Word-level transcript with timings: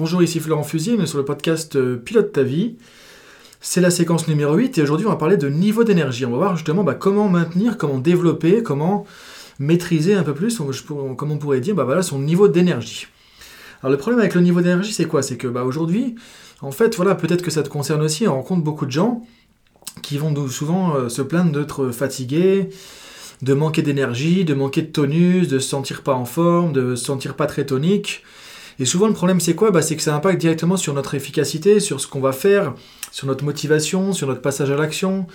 Bonjour, 0.00 0.22
ici 0.22 0.38
Florent 0.38 0.62
Fusil, 0.62 1.08
sur 1.08 1.18
le 1.18 1.24
podcast 1.24 1.74
euh, 1.74 1.96
Pilote 1.96 2.30
ta 2.30 2.44
vie. 2.44 2.76
C'est 3.60 3.80
la 3.80 3.90
séquence 3.90 4.28
numéro 4.28 4.54
8 4.54 4.78
et 4.78 4.82
aujourd'hui 4.82 5.08
on 5.08 5.10
va 5.10 5.16
parler 5.16 5.36
de 5.36 5.48
niveau 5.48 5.82
d'énergie. 5.82 6.24
On 6.24 6.30
va 6.30 6.36
voir 6.36 6.56
justement 6.56 6.84
bah, 6.84 6.94
comment 6.94 7.28
maintenir, 7.28 7.76
comment 7.76 7.98
développer, 7.98 8.62
comment 8.62 9.04
maîtriser 9.58 10.14
un 10.14 10.22
peu 10.22 10.34
plus, 10.34 10.62
comment 10.86 11.34
on 11.34 11.38
pourrait 11.38 11.58
dire, 11.58 11.74
bah, 11.74 12.00
son 12.04 12.20
niveau 12.20 12.46
d'énergie. 12.46 13.08
Alors 13.82 13.90
le 13.90 13.98
problème 13.98 14.20
avec 14.20 14.36
le 14.36 14.40
niveau 14.40 14.60
d'énergie 14.60 14.92
c'est 14.92 15.06
quoi? 15.06 15.20
C'est 15.20 15.36
que 15.36 15.48
bah, 15.48 15.64
aujourd'hui, 15.64 16.14
en 16.60 16.70
fait, 16.70 16.94
voilà, 16.94 17.16
peut-être 17.16 17.42
que 17.42 17.50
ça 17.50 17.64
te 17.64 17.68
concerne 17.68 18.00
aussi, 18.00 18.28
on 18.28 18.34
rencontre 18.34 18.62
beaucoup 18.62 18.86
de 18.86 18.92
gens 18.92 19.26
qui 20.02 20.16
vont 20.16 20.32
souvent 20.46 20.94
euh, 20.94 21.08
se 21.08 21.22
plaindre 21.22 21.50
d'être 21.50 21.90
fatigués, 21.90 22.68
de 23.42 23.52
manquer 23.52 23.82
d'énergie, 23.82 24.44
de 24.44 24.54
manquer 24.54 24.82
de 24.82 24.92
tonus, 24.92 25.48
de 25.48 25.58
se 25.58 25.68
sentir 25.68 26.02
pas 26.02 26.14
en 26.14 26.24
forme, 26.24 26.72
de 26.72 26.94
se 26.94 27.04
sentir 27.04 27.34
pas 27.34 27.46
très 27.46 27.66
tonique. 27.66 28.22
Et 28.78 28.84
souvent, 28.84 29.08
le 29.08 29.14
problème, 29.14 29.40
c'est 29.40 29.54
quoi? 29.54 29.70
Bah, 29.70 29.82
C'est 29.82 29.96
que 29.96 30.02
ça 30.02 30.14
impacte 30.14 30.40
directement 30.40 30.76
sur 30.76 30.94
notre 30.94 31.14
efficacité, 31.14 31.80
sur 31.80 32.00
ce 32.00 32.06
qu'on 32.06 32.20
va 32.20 32.32
faire, 32.32 32.74
sur 33.10 33.26
notre 33.26 33.44
motivation, 33.44 34.12
sur 34.12 34.28
notre 34.28 34.40
passage 34.40 34.70
à 34.70 34.76
l'action. 34.76 35.26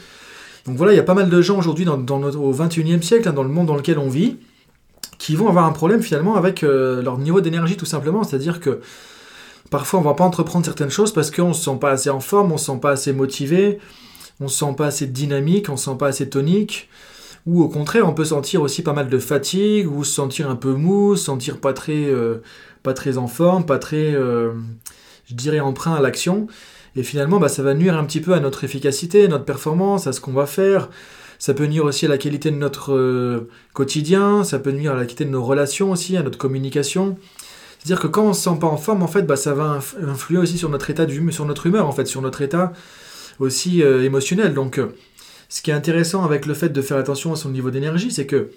Donc 0.66 0.77
voilà, 0.77 0.94
il 0.94 0.95
y 0.95 1.00
a 1.00 1.04
pas 1.04 1.13
mal 1.13 1.30
de 1.30 1.41
gens 1.41 1.58
aujourd'hui 1.58 1.86
dans, 1.86 1.98
au 1.98 2.53
21e 2.53 3.02
siècle, 3.02 3.27
hein, 3.27 3.34
dans 3.34 3.44
le 3.44 3.50
monde 3.50 3.67
dans 3.67 3.76
lequel 3.76 4.00
on 4.00 4.08
vit, 4.08 4.38
qui 5.17 5.36
vont 5.36 5.50
avoir 5.50 5.66
un 5.66 5.72
problème 5.72 6.02
finalement 6.02 6.36
avec 6.36 6.64
euh, 6.64 7.02
leur 7.02 7.17
niveau 7.17 7.41
d'énergie 7.41 7.76
tout 7.76 7.86
simplement. 7.86 8.23
C'est-à-dire 8.23 8.62
que 8.62 8.80
parfois 9.70 10.00
on 10.00 10.03
va 10.03 10.14
pas 10.14 10.23
entreprendre 10.23 10.66
certaines 10.66 10.89
choses 10.89 11.14
parce 11.14 11.31
qu'on 11.31 11.50
ne 11.50 11.53
se 11.53 11.64
sent 11.64 11.78
pas 11.81 11.91
assez 11.91 12.09
en 12.09 12.22
forme, 12.22 12.52
on 12.52 12.55
ne 12.55 12.59
se 12.59 12.66
sent 12.66 12.80
pas 12.81 12.91
assez 12.91 13.12
motivé, 13.12 13.80
on 14.39 14.45
ne 14.45 14.50
se 14.50 14.59
sent 14.59 14.73
pas 14.78 14.86
assez 14.88 15.08
dynamique, 15.08 15.67
on 15.67 15.73
ne 15.73 15.78
se 15.78 15.86
sent 15.86 15.98
pas 16.00 16.08
assez 16.08 16.30
tonique. 16.30 16.89
Ou 17.45 17.61
au 17.61 17.67
contraire, 17.67 18.07
on 18.07 18.13
peut 18.13 18.25
sentir 18.25 18.61
aussi 18.61 18.83
pas 18.83 18.93
mal 18.93 19.09
de 19.09 19.17
fatigue, 19.17 19.91
ou 19.91 20.03
se 20.03 20.13
sentir 20.13 20.49
un 20.49 20.55
peu 20.55 20.73
mou, 20.73 21.15
se 21.17 21.25
sentir 21.25 21.59
pas 21.59 21.73
très, 21.73 22.05
euh, 22.05 22.41
pas 22.83 22.93
très 22.93 23.17
en 23.17 23.27
forme, 23.27 23.66
pas 23.66 23.79
très, 23.79 24.16
euh, 24.16 24.53
je 25.25 25.35
dirais, 25.35 25.59
emprunt 25.59 25.93
à 25.93 26.02
l'action. 26.02 26.47
Et 26.95 27.03
finalement, 27.03 27.39
bah, 27.39 27.49
ça 27.49 27.61
va 27.61 27.73
nuire 27.73 27.97
un 27.97 28.05
petit 28.05 28.21
peu 28.21 28.33
à 28.33 28.39
notre 28.39 28.63
efficacité, 28.63 29.27
notre 29.27 29.44
performance, 29.44 30.08
à 30.08 30.13
ce 30.13 30.22
qu'on 30.22 30.31
va 30.31 30.45
faire. 30.45 30.89
Ça 31.38 31.53
peut 31.53 31.66
nuire 31.66 31.83
aussi 31.83 32.05
à 32.05 32.09
la 32.09 32.17
qualité 32.17 32.50
de 32.50 32.55
notre 32.55 32.94
euh, 32.94 33.50
quotidien, 33.73 34.45
ça 34.45 34.59
peut 34.59 34.72
nuire 34.72 34.94
à 34.94 34.95
la 34.95 35.02
qualité 35.02 35.25
de 35.25 35.31
nos 35.31 35.44
relations 35.44 35.91
aussi, 35.91 36.16
à 36.16 36.23
notre 36.23 36.38
communication. 36.38 37.17
C'est-à-dire 37.80 38.00
que 38.00 38.07
quand 38.07 38.23
on 38.23 38.33
se 38.33 38.44
sent 38.44 38.57
pas 38.61 38.67
en 38.67 38.78
forme, 38.78 39.03
en 39.03 39.07
fait, 39.07 39.23
bah, 39.23 39.35
ça 39.35 39.53
va 39.53 39.80
influer 40.02 40.38
aussi 40.38 40.57
sur 40.57 40.69
notre 40.69 40.89
état 40.89 41.05
d'humeur, 41.05 41.33
sur 41.33 41.45
notre 41.45 41.66
humeur, 41.66 41.85
en 41.88 41.91
fait, 41.91 42.05
sur 42.05 42.22
notre 42.22 42.41
état 42.41 42.72
aussi 43.39 43.81
émotionnel. 43.81 44.53
Donc, 44.53 44.80
ce 45.54 45.62
qui 45.62 45.70
est 45.70 45.76
intéressant 45.76 46.26
avec 46.26 46.48
le 46.48 46.56
fait 46.56 46.70
de 46.70 46.82
faire 46.82 46.98
attention 46.98 47.32
à 47.32 47.36
son 47.36 47.52
niveau 47.52 47.70
d'énergie, 47.70 48.09
c'est 48.09 48.26
que, 48.26 48.50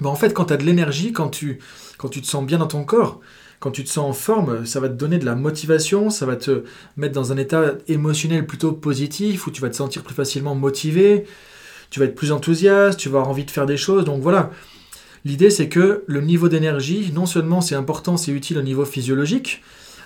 bah, 0.00 0.08
en 0.08 0.14
fait, 0.14 0.32
quand 0.32 0.44
tu 0.44 0.52
as 0.52 0.56
de 0.56 0.62
l'énergie, 0.62 1.12
quand 1.12 1.30
tu, 1.30 1.58
quand 1.96 2.08
tu 2.08 2.22
te 2.22 2.28
sens 2.28 2.46
bien 2.46 2.58
dans 2.58 2.68
ton 2.68 2.84
corps, 2.84 3.18
quand 3.58 3.72
tu 3.72 3.82
te 3.82 3.88
sens 3.88 4.08
en 4.08 4.12
forme, 4.12 4.64
ça 4.64 4.78
va 4.78 4.88
te 4.88 4.94
donner 4.94 5.18
de 5.18 5.24
la 5.24 5.34
motivation, 5.34 6.10
ça 6.10 6.26
va 6.26 6.36
te 6.36 6.62
mettre 6.96 7.12
dans 7.12 7.32
un 7.32 7.38
état 7.38 7.72
émotionnel 7.88 8.46
plutôt 8.46 8.70
positif, 8.70 9.48
où 9.48 9.50
tu 9.50 9.60
vas 9.60 9.68
te 9.68 9.74
sentir 9.74 10.04
plus 10.04 10.14
facilement 10.14 10.54
motivé, 10.54 11.24
tu 11.90 11.98
vas 11.98 12.06
être 12.06 12.14
plus 12.14 12.30
enthousiaste, 12.30 13.00
tu 13.00 13.08
vas 13.08 13.18
avoir 13.18 13.30
envie 13.30 13.44
de 13.44 13.50
faire 13.50 13.66
des 13.66 13.76
choses. 13.76 14.04
Donc 14.04 14.22
voilà, 14.22 14.52
l'idée 15.24 15.50
c'est 15.50 15.68
que 15.68 16.04
le 16.06 16.20
niveau 16.20 16.48
d'énergie, 16.48 17.10
non 17.12 17.26
seulement 17.26 17.60
c'est 17.60 17.74
important, 17.74 18.16
c'est 18.16 18.30
utile 18.30 18.58
au 18.58 18.62
niveau 18.62 18.84
physiologique, 18.84 19.60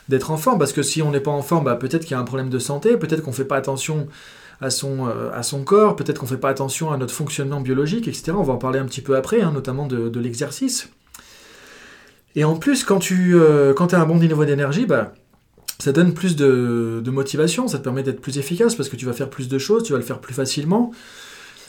d'être 0.09 0.31
en 0.31 0.39
forme, 0.39 0.59
parce 0.59 0.73
que 0.73 0.83
si 0.83 1.03
on 1.03 1.11
n'est 1.11 1.21
pas 1.21 1.31
en 1.31 1.43
forme, 1.43 1.65
bah, 1.65 1.77
peut-être 1.77 2.05
qu'il 2.05 2.13
y 2.13 2.15
a 2.15 2.21
un 2.21 2.25
problème 2.25 2.49
de 2.49 2.59
santé, 2.59 2.97
peut-être 2.97 3.21
qu'on 3.21 3.33
ne 3.33 3.37
fait 3.37 3.45
pas 3.45 3.57
attention 3.57 4.09
à 4.63 4.71
son, 4.71 5.09
euh, 5.09 5.31
à 5.35 5.43
son 5.43 5.65
corps, 5.65 5.97
peut-être 5.97 6.19
qu'on 6.19 6.27
ne 6.27 6.31
fait 6.31 6.39
pas 6.39 6.49
attention 6.49 6.93
à 6.93 6.97
notre 6.97 7.13
fonctionnement 7.13 7.61
biologique, 7.61 8.09
etc. 8.09 8.33
On 8.37 8.43
va 8.43 8.55
en 8.55 8.59
parler 8.59 8.79
un 8.79 8.87
petit 8.87 9.03
peu 9.03 9.17
après, 9.17 9.43
hein, 9.43 9.53
notamment 9.53 9.87
de 9.87 10.21
l'exercice. 10.21 10.89
Et 12.35 12.45
en 12.45 12.57
plus, 12.57 12.85
quand 12.85 12.99
tu 12.99 13.35
euh, 13.35 13.75
as 13.75 13.97
un 13.97 14.07
bon 14.07 14.17
niveau 14.17 14.45
d'énergie, 14.45 14.87
bah, 14.87 15.13
ça 15.79 15.93
donne 15.93 16.15
plus 16.15 16.37
de, 16.37 17.03
motivation, 17.07 17.69
ça 17.69 17.79
te 17.79 17.85
permet 17.85 18.03
d'être 18.03 18.21
plus 18.21 18.39
efficace 18.39 18.75
parce 18.75 18.89
que 18.89 18.97
tu 18.97 19.05
vas 19.05 19.13
faire 19.13 19.29
plus 19.29 19.49
de 19.49 19.59
choses, 19.59 19.83
tu 19.83 19.93
vas 19.93 19.99
le 19.99 20.05
faire 20.05 20.21
plus 20.21 20.35
facilement. 20.35 20.93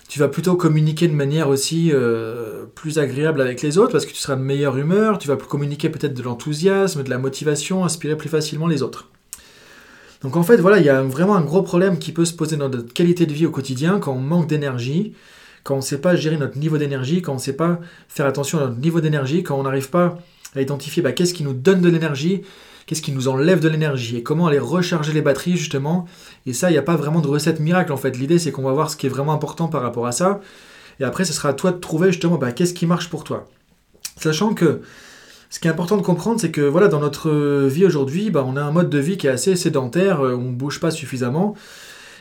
Tu 0.10 0.20
vas 0.20 0.28
plutôt 0.28 0.56
communiquer 0.56 1.08
de 1.08 1.14
manière 1.14 1.50
aussi 1.50 1.92
euh, 1.92 2.66
plus 2.76 3.00
agréable 3.00 3.42
avec 3.42 3.62
les 3.62 3.78
autres 3.78 3.94
parce 3.94 4.06
que 4.06 4.12
tu 4.12 4.18
seras 4.18 4.36
de 4.36 4.42
meilleure 4.42 4.78
humeur, 4.78 5.18
tu 5.18 5.28
vas 5.28 5.38
communiquer 5.38 5.90
peut-être 5.90 6.14
de 6.14 6.22
l'enthousiasme, 6.22 7.04
de 7.04 7.10
la 7.10 7.18
motivation, 7.18 7.84
inspirer 7.84 8.16
plus 8.16 8.30
facilement 8.30 8.68
les 8.68 8.84
autres. 8.84 9.10
Donc 10.24 10.38
en 10.38 10.44
fait, 10.44 10.58
voilà, 10.58 10.80
il 10.80 10.86
y 10.86 10.90
a 10.90 11.02
vraiment 11.02 11.36
un 11.36 11.42
gros 11.42 11.62
problème 11.62 12.00
qui 12.00 12.14
peut 12.14 12.26
se 12.26 12.34
poser 12.34 12.56
dans 12.56 12.70
notre 12.70 12.94
qualité 12.94 13.26
de 13.26 13.34
vie 13.34 13.46
au 13.46 13.52
quotidien 13.52 14.00
quand 14.00 14.14
on 14.14 14.20
manque 14.20 14.48
d'énergie, 14.48 15.14
quand 15.64 15.76
on 15.76 15.78
ne 15.78 15.82
sait 15.82 16.00
pas 16.00 16.16
gérer 16.16 16.38
notre 16.38 16.58
niveau 16.58 16.78
d'énergie, 16.78 17.22
quand 17.22 17.34
on 17.34 17.36
ne 17.36 17.42
sait 17.42 17.56
pas 17.56 17.80
faire 18.08 18.26
attention 18.26 18.58
à 18.60 18.62
notre 18.62 18.80
niveau 18.80 19.02
d'énergie, 19.02 19.44
quand 19.44 19.60
on 19.60 19.64
n'arrive 19.64 19.90
pas 19.90 20.18
à 20.56 20.62
identifier 20.62 21.02
bah, 21.02 21.12
qu'est-ce 21.12 21.34
qui 21.34 21.44
nous 21.44 21.54
donne 21.54 21.82
de 21.82 21.90
l'énergie, 21.90 22.42
qu'est-ce 22.86 23.02
qui 23.02 23.12
nous 23.12 23.28
enlève 23.28 23.60
de 23.60 23.68
l'énergie 23.68 24.18
et 24.18 24.24
comment 24.24 24.48
aller 24.48 24.60
recharger 24.60 25.12
les 25.12 25.22
batteries 25.22 25.58
justement. 25.58 26.06
Et 26.46 26.54
ça, 26.54 26.70
il 26.70 26.74
n'y 26.74 26.80
a 26.80 26.84
pas 26.84 26.96
vraiment 26.96 27.20
de 27.20 27.28
recette 27.28 27.60
miracle 27.60 27.92
en 27.92 27.98
fait. 27.98 28.18
L'idée 28.18 28.40
c'est 28.40 28.52
qu'on 28.52 28.64
va 28.64 28.72
voir 28.72 28.90
ce 28.90 28.96
qui 28.96 29.08
est 29.08 29.10
vraiment 29.10 29.34
important 29.34 29.68
par 29.68 29.82
rapport 29.82 30.08
à 30.08 30.14
ça. 30.14 30.40
Et 31.02 31.04
après, 31.04 31.26
ce 31.26 31.34
sera 31.34 31.50
à 31.50 31.54
toi 31.54 31.72
de 31.72 31.78
trouver 31.80 32.12
justement 32.12 32.38
bah, 32.38 32.54
qu'est-ce 32.54 32.74
qui 32.74 32.86
marche 32.86 33.10
pour 33.10 33.26
toi. 33.26 33.48
Sachant 34.18 34.54
que 34.54 34.82
ce 35.54 35.60
qui 35.60 35.68
est 35.68 35.72
important 35.72 35.98
de 35.98 36.02
comprendre, 36.02 36.42
c'est 36.42 36.50
que 36.50 36.62
voilà, 36.62 36.88
dans 36.88 37.00
notre 37.00 37.30
vie 37.68 37.86
aujourd'hui, 37.86 38.32
bah, 38.32 38.44
on 38.44 38.58
a 38.58 38.64
un 38.64 38.72
mode 38.72 38.90
de 38.90 38.98
vie 38.98 39.18
qui 39.18 39.28
est 39.28 39.30
assez 39.30 39.56
sédentaire, 39.56 40.22
euh, 40.22 40.34
on 40.34 40.46
ne 40.50 40.56
bouge 40.56 40.80
pas 40.80 40.90
suffisamment. 40.90 41.54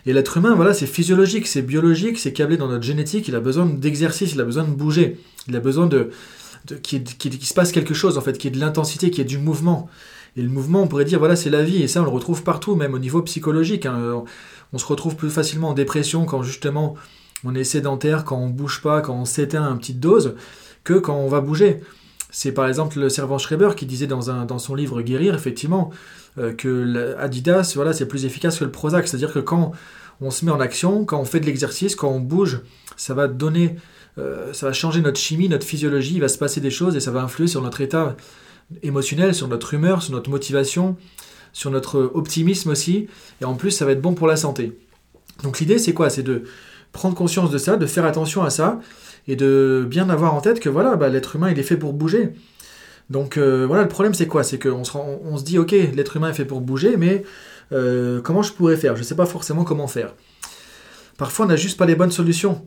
Et 0.05 0.13
l'être 0.13 0.37
humain, 0.37 0.55
voilà, 0.55 0.75
c'est 0.75 0.85
physiologique, 0.85 1.47
c'est 1.47 1.63
biologique, 1.63 2.19
c'est 2.19 2.35
câblé 2.35 2.59
dans 2.59 2.69
notre 2.69 2.85
génétique, 2.85 3.29
il 3.29 3.35
a 3.35 3.41
besoin 3.41 3.65
d'exercice, 3.65 4.35
il 4.35 4.41
a 4.43 4.45
besoin 4.45 4.65
de 4.65 4.73
bouger, 4.73 5.19
il 5.49 5.57
a 5.57 5.61
besoin 5.61 5.87
de, 5.87 6.11
qu'il 6.83 7.05
qui, 7.05 7.47
se 7.47 7.55
passe 7.55 7.73
quelque 7.73 7.95
chose, 7.95 8.19
en 8.19 8.21
fait, 8.21 8.37
qui 8.37 8.49
ait 8.49 8.51
de 8.51 8.61
l'intensité, 8.61 9.11
qui 9.11 9.23
ait 9.23 9.25
du 9.25 9.39
mouvement. 9.39 9.89
Et 10.37 10.43
le 10.43 10.51
mouvement, 10.51 10.83
on 10.83 10.87
pourrait 10.87 11.07
dire, 11.07 11.19
voilà, 11.19 11.35
c'est 11.35 11.49
la 11.49 11.63
vie, 11.63 11.83
et 11.83 11.89
ça, 11.89 12.03
on 12.03 12.05
le 12.05 12.11
retrouve 12.11 12.43
partout, 12.43 12.75
même 12.75 12.93
au 12.93 12.99
niveau 12.99 13.23
psychologique. 13.23 13.87
Hein. 13.87 14.25
On 14.75 14.79
se 14.79 14.85
retrouve 14.85 15.17
plus 15.17 15.31
facilement 15.31 15.71
en 15.71 15.75
dépression 15.75 16.27
quand 16.27 16.43
justement 16.43 16.97
on 17.45 17.55
est 17.55 17.65
sédentaire, 17.65 18.27
quand 18.27 18.37
on 18.37 18.51
bouge 18.51 18.83
pas, 18.83 19.01
quand 19.01 19.15
on 19.15 19.25
s'éteint 19.25 19.65
à 19.65 19.71
une 19.71 19.79
petite 19.79 20.01
dose, 20.01 20.35
que 20.85 20.93
quand 20.93 21.17
on 21.17 21.29
va 21.29 21.41
bouger. 21.41 21.81
C'est 22.33 22.51
par 22.51 22.67
exemple 22.67 22.99
le 22.99 23.09
servant 23.09 23.39
Schreiber 23.39 23.71
qui 23.77 23.87
disait 23.87 24.09
dans, 24.09 24.31
un, 24.31 24.47
dans 24.47 24.59
son 24.59 24.75
livre 24.75 25.03
Guérir, 25.03 25.35
effectivement, 25.35 25.91
euh, 26.39 26.53
que 26.53 27.15
Adidas, 27.19 27.73
voilà, 27.77 27.93
c'est 27.93 28.09
plus 28.09 28.25
efficace 28.25 28.59
que 28.59 28.65
le 28.65 28.73
Prozac. 28.73 29.07
C'est-à-dire 29.07 29.33
que 29.33 29.39
quand 29.39 29.73
on 30.21 30.31
se 30.31 30.45
met 30.45 30.51
en 30.51 30.59
action, 30.59 31.05
quand 31.05 31.21
on 31.21 31.25
fait 31.25 31.41
de 31.41 31.47
l'exercice, 31.47 31.95
quand 31.95 32.09
on 32.11 32.21
bouge, 32.21 32.63
ça 32.97 33.15
va 33.15 33.29
donner 33.29 33.77
euh, 34.19 34.53
ça 34.53 34.67
va 34.67 34.73
changer 34.73 35.01
notre 35.01 35.19
chimie, 35.19 35.49
notre 35.49 35.67
physiologie, 35.67 36.15
il 36.15 36.21
va 36.21 36.29
se 36.29 36.39
passer 36.39 36.61
des 36.61 36.71
choses 36.71 36.97
et 36.97 37.01
ça 37.01 37.11
va 37.11 37.23
influer 37.23 37.47
sur 37.47 37.63
notre 37.63 37.81
état 37.81 38.17
émotionnel, 38.83 39.35
sur 39.35 39.49
notre 39.49 39.75
humeur, 39.75 40.03
sur 40.03 40.13
notre 40.13 40.31
motivation, 40.31 40.97
sur 41.53 41.71
notre 41.71 42.11
optimisme 42.15 42.71
aussi. 42.71 43.09
Et 43.41 43.45
en 43.45 43.55
plus, 43.55 43.71
ça 43.71 43.85
va 43.85 43.93
être 43.93 44.03
bon 44.03 44.15
pour 44.15 44.27
la 44.27 44.37
santé. 44.37 44.79
Donc 45.43 45.61
l'idée, 45.61 45.79
c'est 45.79 45.95
quoi? 45.95 46.11
C'est 46.11 46.23
de 46.23 46.45
prendre 46.93 47.15
conscience 47.15 47.51
de 47.51 47.59
ça, 47.59 47.77
de 47.77 47.87
faire 47.87 48.05
attention 48.05 48.43
à 48.43 48.51
ça 48.51 48.81
et 49.29 49.37
de 49.37 49.87
bien 49.89 50.09
avoir 50.11 50.35
en 50.35 50.41
tête 50.41 50.61
que 50.61 50.69
voilà, 50.69 50.97
bah, 50.97 51.09
l'être 51.09 51.37
humain, 51.37 51.51
il 51.51 51.59
est 51.59 51.65
fait 51.65 51.77
pour 51.77 51.93
bouger. 51.93 52.35
Donc 53.11 53.37
euh, 53.37 53.67
voilà, 53.67 53.83
le 53.83 53.89
problème, 53.89 54.15
c'est 54.15 54.27
quoi? 54.27 54.45
C'est 54.45 54.59
qu'on 54.59 54.85
se, 54.85 55.45
dit, 55.45 55.59
ok, 55.59 55.73
l'être 55.73 56.17
humain 56.17 56.31
est 56.31 56.35
fait 56.35 56.45
pour 56.45 56.61
bouger, 56.61 56.97
mais 56.97 57.25
euh, 57.73 58.21
comment 58.21 58.43
je 58.43 58.53
pourrais 58.53 58.77
faire? 58.77 58.95
Je 58.97 59.01
ne 59.01 59.05
sais 59.05 59.17
pas 59.17 59.27
forcément 59.27 59.65
comment 59.65 59.87
faire. 59.87 60.15
Parfois, 61.19 61.47
on 61.47 61.49
n'a 61.49 61.57
juste 61.57 61.79
pas 61.79 61.87
les 61.87 61.95
bonnes 61.95 62.11
solutions. 62.13 62.67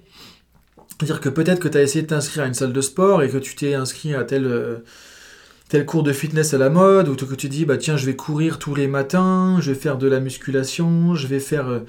C'est-à-dire 0.90 1.20
que 1.20 1.30
peut-être 1.30 1.60
que 1.60 1.68
tu 1.68 1.78
as 1.78 1.82
essayé 1.82 2.04
de 2.04 2.08
t'inscrire 2.08 2.44
à 2.44 2.48
une 2.48 2.54
salle 2.54 2.74
de 2.74 2.82
sport 2.82 3.22
et 3.22 3.30
que 3.30 3.38
tu 3.38 3.56
t'es 3.56 3.74
inscrit 3.74 4.16
à 4.16 4.24
tel, 4.24 4.46
euh, 4.46 4.78
tel 5.68 5.86
cours 5.86 6.04
de 6.04 6.14
fitness 6.14 6.54
à 6.54 6.58
la 6.58 6.70
mode, 6.70 7.10
ou 7.10 7.16
que 7.16 7.36
tu 7.36 7.50
dis, 7.50 7.66
bah 7.66 7.78
tiens, 7.78 7.98
je 7.98 8.06
vais 8.06 8.16
courir 8.16 8.60
tous 8.60 8.76
les 8.76 8.88
matins, 8.88 9.58
je 9.60 9.72
vais 9.72 9.78
faire 9.78 9.98
de 9.98 10.08
la 10.08 10.20
musculation, 10.20 11.16
je 11.16 11.28
vais 11.28 11.40
faire 11.40 11.82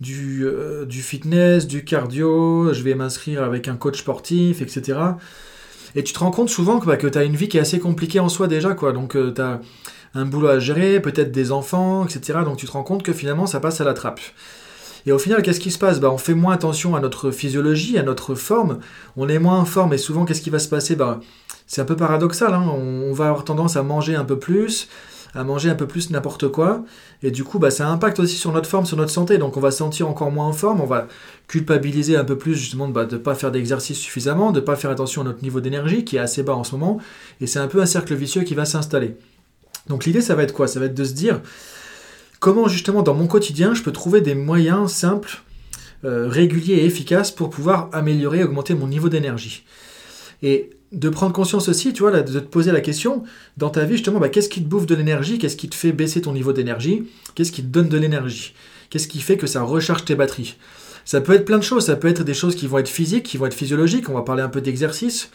du, 0.00 0.44
euh, 0.44 0.84
du 0.84 1.02
fitness, 1.02 1.66
du 1.66 1.84
cardio, 1.84 2.72
je 2.72 2.82
vais 2.82 2.94
m'inscrire 2.94 3.42
avec 3.42 3.68
un 3.68 3.76
coach 3.76 3.98
sportif, 4.00 4.60
etc. 4.62 4.98
Et 5.94 6.04
tu 6.04 6.12
te 6.12 6.18
rends 6.18 6.30
compte 6.30 6.50
souvent 6.50 6.78
que, 6.78 6.86
bah, 6.86 6.96
que 6.96 7.06
tu 7.06 7.16
as 7.18 7.24
une 7.24 7.36
vie 7.36 7.48
qui 7.48 7.56
est 7.56 7.60
assez 7.60 7.78
compliquée 7.78 8.20
en 8.20 8.28
soi 8.28 8.48
déjà, 8.48 8.74
quoi. 8.74 8.92
Donc 8.92 9.12
tu 9.12 9.40
as 9.40 9.60
un 10.14 10.24
boulot 10.24 10.48
à 10.48 10.58
gérer, 10.58 11.00
peut-être 11.00 11.32
des 11.32 11.52
enfants, 11.52 12.04
etc. 12.04 12.40
Donc 12.44 12.56
tu 12.58 12.66
te 12.66 12.72
rends 12.72 12.82
compte 12.82 13.02
que 13.02 13.12
finalement 13.12 13.46
ça 13.46 13.60
passe 13.60 13.80
à 13.80 13.84
la 13.84 13.94
trappe. 13.94 14.20
Et 15.06 15.12
au 15.12 15.18
final, 15.18 15.40
qu'est-ce 15.42 15.60
qui 15.60 15.70
se 15.70 15.78
passe? 15.78 16.00
Bah, 16.00 16.10
On 16.10 16.18
fait 16.18 16.34
moins 16.34 16.54
attention 16.54 16.96
à 16.96 17.00
notre 17.00 17.30
physiologie, 17.30 17.96
à 17.96 18.02
notre 18.02 18.34
forme. 18.34 18.80
On 19.16 19.28
est 19.28 19.38
moins 19.38 19.60
en 19.60 19.64
forme 19.64 19.92
et 19.92 19.98
souvent, 19.98 20.24
qu'est-ce 20.24 20.42
qui 20.42 20.50
va 20.50 20.58
se 20.58 20.68
passer? 20.68 20.96
Bah, 20.96 21.20
C'est 21.68 21.80
un 21.80 21.84
peu 21.84 21.96
paradoxal. 21.96 22.52
Hein. 22.52 22.64
on, 22.68 23.12
va 23.12 23.28
avoir 23.28 23.44
tendance 23.44 23.76
à 23.76 23.82
manger 23.84 24.16
un 24.16 24.24
peu 24.24 24.38
plus, 24.38 24.88
à 25.36 25.44
manger 25.44 25.70
un 25.70 25.74
peu 25.74 25.86
plus 25.86 26.10
n'importe 26.10 26.48
quoi. 26.48 26.84
Et 27.22 27.30
du 27.30 27.44
coup, 27.44 27.58
bah, 27.58 27.70
ça 27.70 27.88
impacte 27.88 28.18
aussi 28.18 28.36
sur 28.36 28.52
notre 28.52 28.68
forme, 28.68 28.86
sur 28.86 28.96
notre 28.96 29.10
santé. 29.10 29.38
Donc 29.38 29.56
on 29.56 29.60
va 29.60 29.70
se 29.70 29.78
sentir 29.78 30.08
encore 30.08 30.32
moins 30.32 30.46
en 30.46 30.52
forme. 30.52 30.80
On 30.80 30.86
va 30.86 31.06
culpabiliser 31.46 32.16
un 32.16 32.24
peu 32.24 32.36
plus 32.36 32.54
justement 32.54 32.88
de 32.88 32.98
ne 33.04 33.18
pas 33.18 33.34
faire 33.34 33.52
d'exercice 33.52 33.98
suffisamment, 33.98 34.50
de 34.50 34.60
ne 34.60 34.64
pas 34.64 34.76
faire 34.76 34.90
attention 34.90 35.20
à 35.22 35.24
notre 35.24 35.42
niveau 35.42 35.60
d'énergie 35.60 36.04
qui 36.04 36.16
est 36.16 36.20
assez 36.20 36.42
bas 36.42 36.54
en 36.54 36.64
ce 36.64 36.72
moment. 36.72 36.98
Et 37.40 37.46
c'est 37.46 37.58
un 37.58 37.68
peu 37.68 37.80
un 37.80 37.86
cercle 37.86 38.14
vicieux 38.14 38.42
qui 38.42 38.54
va 38.54 38.64
s'installer. 38.64 39.16
Donc 39.88 40.06
l'idée, 40.06 40.22
ça 40.22 40.34
va 40.34 40.42
être 40.42 40.54
quoi? 40.54 40.66
Ça 40.66 40.80
va 40.80 40.86
être 40.86 40.94
de 40.94 41.04
se 41.04 41.12
dire 41.12 41.40
comment 42.40 42.66
justement 42.66 43.02
dans 43.02 43.14
mon 43.14 43.26
quotidien 43.26 43.74
je 43.74 43.82
peux 43.82 43.92
trouver 43.92 44.20
des 44.20 44.34
moyens 44.34 44.90
simples, 44.90 45.42
euh, 46.04 46.28
réguliers 46.28 46.74
et 46.74 46.84
efficaces 46.86 47.30
pour 47.30 47.50
pouvoir 47.50 47.90
améliorer, 47.92 48.42
augmenter 48.42 48.74
mon 48.74 48.88
niveau 48.88 49.08
d'énergie? 49.08 49.64
Et 50.42 50.70
de 50.96 51.08
prendre 51.10 51.32
conscience 51.32 51.68
aussi, 51.68 51.92
tu 51.92 52.02
vois, 52.02 52.10
de 52.10 52.40
te 52.40 52.44
poser 52.44 52.72
la 52.72 52.80
question, 52.80 53.22
dans 53.56 53.68
ta 53.68 53.84
vie, 53.84 53.96
justement, 53.96 54.18
bah, 54.18 54.30
qu'est-ce 54.30 54.48
qui 54.48 54.62
te 54.62 54.68
bouffe 54.68 54.86
de 54.86 54.94
l'énergie? 54.94 55.38
Qu'est-ce 55.38 55.56
qui 55.56 55.68
te 55.68 55.74
fait 55.74 55.92
baisser 55.92 56.22
ton 56.22 56.32
niveau 56.32 56.52
d'énergie? 56.52 57.04
Qu'est-ce 57.34 57.52
qui 57.52 57.62
te 57.62 57.68
donne 57.68 57.88
de 57.88 57.98
l'énergie? 57.98 58.54
Qu'est-ce 58.88 59.06
qui 59.06 59.20
fait 59.20 59.36
que 59.36 59.46
ça 59.46 59.62
recharge 59.62 60.04
tes 60.04 60.14
batteries? 60.14 60.56
Ça 61.04 61.20
peut 61.20 61.34
être 61.34 61.44
plein 61.44 61.58
de 61.58 61.62
choses, 61.62 61.86
ça 61.86 61.96
peut 61.96 62.08
être 62.08 62.24
des 62.24 62.34
choses 62.34 62.56
qui 62.56 62.66
vont 62.66 62.78
être 62.78 62.88
physiques, 62.88 63.24
qui 63.24 63.36
vont 63.36 63.46
être 63.46 63.54
physiologiques, 63.54 64.08
on 64.08 64.14
va 64.14 64.22
parler 64.22 64.42
un 64.42 64.48
peu 64.48 64.60
d'exercice. 64.60 65.30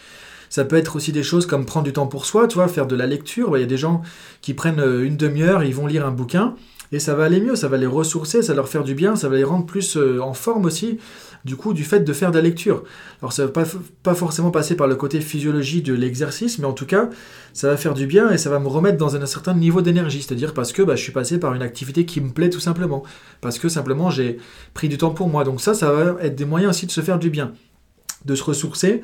Ça 0.49 0.65
peut 0.65 0.75
être 0.75 0.97
aussi 0.97 1.13
des 1.13 1.23
choses 1.23 1.45
comme 1.45 1.65
prendre 1.65 1.85
du 1.85 1.93
temps 1.93 2.07
pour 2.07 2.25
soi, 2.25 2.47
tu 2.47 2.55
vois, 2.55 2.67
faire 2.67 2.87
de 2.87 2.95
la 2.95 3.05
lecture. 3.05 3.55
Il 3.57 3.61
y 3.61 3.63
a 3.63 3.67
des 3.67 3.77
gens 3.77 4.01
qui 4.41 4.53
prennent 4.53 4.81
euh, 4.81 5.05
une 5.05 5.15
demi-heure, 5.15 5.63
ils 5.63 5.73
vont 5.73 5.87
lire 5.87 6.05
un 6.05 6.11
bouquin, 6.11 6.55
et 6.91 6.99
ça 6.99 7.15
va 7.15 7.23
aller 7.25 7.39
mieux, 7.39 7.55
ça 7.55 7.67
va 7.67 7.77
les 7.77 7.85
ressourcer, 7.85 8.41
ça 8.41 8.53
va 8.53 8.57
leur 8.57 8.69
faire 8.69 8.83
du 8.83 8.95
bien, 8.95 9.15
ça 9.15 9.29
va 9.29 9.38
les 9.38 9.43
rendre 9.43 9.65
plus 9.65 9.95
euh, 9.95 10.19
en 10.21 10.33
forme 10.33 10.65
aussi, 10.65 10.99
du 11.45 11.55
coup, 11.55 11.73
du 11.73 11.83
fait 11.83 12.01
de 12.01 12.13
faire 12.13 12.31
de 12.31 12.38
la 12.38 12.41
lecture. 12.41 12.83
Alors 13.21 13.31
ça 13.31 13.45
va 13.45 13.51
pas, 13.51 13.63
pas 14.03 14.13
forcément 14.13 14.51
passer 14.51 14.75
par 14.75 14.88
le 14.88 14.95
côté 14.95 15.21
physiologie 15.21 15.81
de 15.81 15.93
l'exercice, 15.93 16.59
mais 16.59 16.65
en 16.65 16.73
tout 16.73 16.85
cas, 16.85 17.09
ça 17.53 17.69
va 17.69 17.77
faire 17.77 17.93
du 17.93 18.07
bien 18.07 18.29
et 18.31 18.38
ça 18.38 18.49
va 18.49 18.59
me 18.59 18.67
remettre 18.67 18.97
dans 18.97 19.15
un, 19.15 19.25
certain 19.25 19.53
niveau 19.53 19.81
d'énergie, 19.81 20.21
c'est-à-dire 20.21 20.53
parce 20.53 20.73
que 20.73 20.81
bah, 20.81 20.95
je 20.95 21.01
suis 21.01 21.13
passé 21.13 21.39
par 21.39 21.53
une 21.53 21.61
activité 21.61 22.05
qui 22.05 22.19
me 22.19 22.31
plaît 22.31 22.49
tout 22.49 22.59
simplement, 22.59 23.03
parce 23.39 23.57
que 23.57 23.69
simplement 23.69 24.09
j'ai 24.09 24.38
pris 24.73 24.89
du 24.89 24.97
temps 24.97 25.11
pour 25.11 25.29
moi. 25.29 25.43
Donc 25.43 25.61
ça, 25.61 25.73
ça 25.73 25.91
va 25.91 26.21
être 26.21 26.35
des 26.35 26.45
moyens 26.45 26.75
aussi 26.75 26.85
de 26.85 26.91
se 26.91 27.01
faire 27.01 27.19
du 27.19 27.29
bien, 27.29 27.53
de 28.25 28.35
se 28.35 28.43
ressourcer 28.43 29.01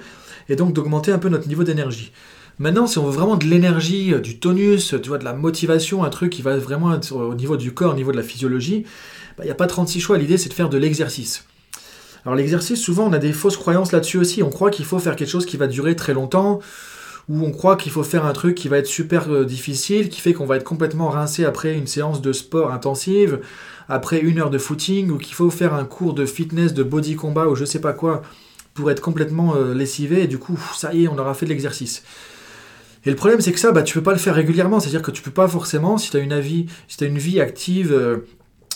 et 0.49 0.55
donc 0.55 0.73
d'augmenter 0.73 1.11
un 1.11 1.19
peu 1.19 1.29
notre 1.29 1.47
niveau 1.47 1.63
d'énergie. 1.63 2.11
Maintenant, 2.59 2.87
si 2.87 2.97
on 2.97 3.05
veut 3.05 3.11
vraiment 3.11 3.35
de 3.35 3.45
l'énergie, 3.45 4.13
euh, 4.13 4.19
du 4.19 4.39
tonus, 4.39 4.95
tu 5.01 5.09
vois, 5.09 5.19
de 5.19 5.25
la 5.25 5.33
motivation, 5.33 6.03
un 6.03 6.09
truc 6.09 6.31
qui 6.31 6.41
va 6.41 6.57
vraiment 6.57 6.93
être 6.93 7.11
au 7.11 7.35
niveau 7.35 7.55
du 7.55 7.71
corps, 7.71 7.93
au 7.93 7.95
niveau 7.95 8.11
de 8.11 8.17
la 8.17 8.23
physiologie, 8.23 8.77
il 8.77 8.85
bah, 9.37 9.43
n'y 9.43 9.51
a 9.51 9.55
pas 9.55 9.67
36 9.67 9.99
choix. 9.99 10.17
L'idée, 10.17 10.37
c'est 10.37 10.49
de 10.49 10.55
faire 10.55 10.69
de 10.69 10.77
l'exercice. 10.77 11.45
Alors 12.25 12.35
l'exercice, 12.35 12.81
souvent, 12.81 13.05
on 13.05 13.13
a 13.13 13.19
des 13.19 13.31
fausses 13.31 13.57
croyances 13.57 13.91
là-dessus 13.91 14.17
aussi. 14.17 14.43
On 14.43 14.49
croit 14.49 14.71
qu'il 14.71 14.85
faut 14.85 14.99
faire 14.99 15.15
quelque 15.15 15.29
chose 15.29 15.45
qui 15.45 15.55
va 15.55 15.67
durer 15.67 15.95
très 15.95 16.13
longtemps, 16.13 16.59
ou 17.29 17.45
on 17.45 17.51
croit 17.51 17.75
qu'il 17.75 17.91
faut 17.91 18.03
faire 18.03 18.25
un 18.25 18.33
truc 18.33 18.55
qui 18.55 18.69
va 18.69 18.79
être 18.79 18.87
super 18.87 19.31
euh, 19.31 19.45
difficile, 19.45 20.09
qui 20.09 20.19
fait 20.19 20.33
qu'on 20.33 20.45
va 20.45 20.57
être 20.57 20.63
complètement 20.63 21.09
rincé 21.09 21.45
après 21.45 21.73
une 21.73 21.87
séance 21.87 22.21
de 22.21 22.33
sport 22.33 22.71
intensive, 22.71 23.39
après 23.87 24.19
une 24.19 24.39
heure 24.39 24.49
de 24.49 24.57
footing, 24.57 25.11
ou 25.11 25.17
qu'il 25.19 25.35
faut 25.35 25.51
faire 25.51 25.75
un 25.75 25.85
cours 25.85 26.13
de 26.13 26.25
fitness, 26.25 26.73
de 26.73 26.83
body 26.83 27.15
combat, 27.15 27.47
ou 27.47 27.55
je 27.55 27.65
sais 27.65 27.81
pas 27.81 27.93
quoi, 27.93 28.23
pour 28.73 28.89
être 28.89 29.01
complètement 29.01 29.55
euh, 29.55 29.73
lessivé, 29.73 30.23
et 30.23 30.27
du 30.27 30.39
coup, 30.39 30.59
ça 30.75 30.93
y 30.93 31.03
est, 31.03 31.07
on 31.07 31.19
aura 31.19 31.35
fait 31.35 31.45
de 31.45 31.51
l'exercice. 31.51 32.03
Et 33.07 33.09
le 33.09 33.15
problème, 33.15 33.39
c'est 33.39 33.53
que 33.53 33.59
ça, 33.59 33.71
bah, 33.71 33.83
tu 33.83 33.93
peux 33.93 34.03
pas 34.03 34.11
le 34.11 34.17
faire 34.17 34.35
régulièrement. 34.35 34.81
C'est-à-dire 34.81 35.01
que 35.01 35.11
tu 35.11 35.21
peux 35.21 35.31
pas 35.31 35.47
forcément, 35.47 35.97
si 35.97 36.11
tu 36.11 36.17
as 36.17 36.19
une, 36.19 36.37
vie, 36.41 36.65
si 36.89 37.01
as 37.05 37.07
une 37.07 37.17
vie 37.17 37.39
active, 37.39 37.93
euh, 37.93 38.17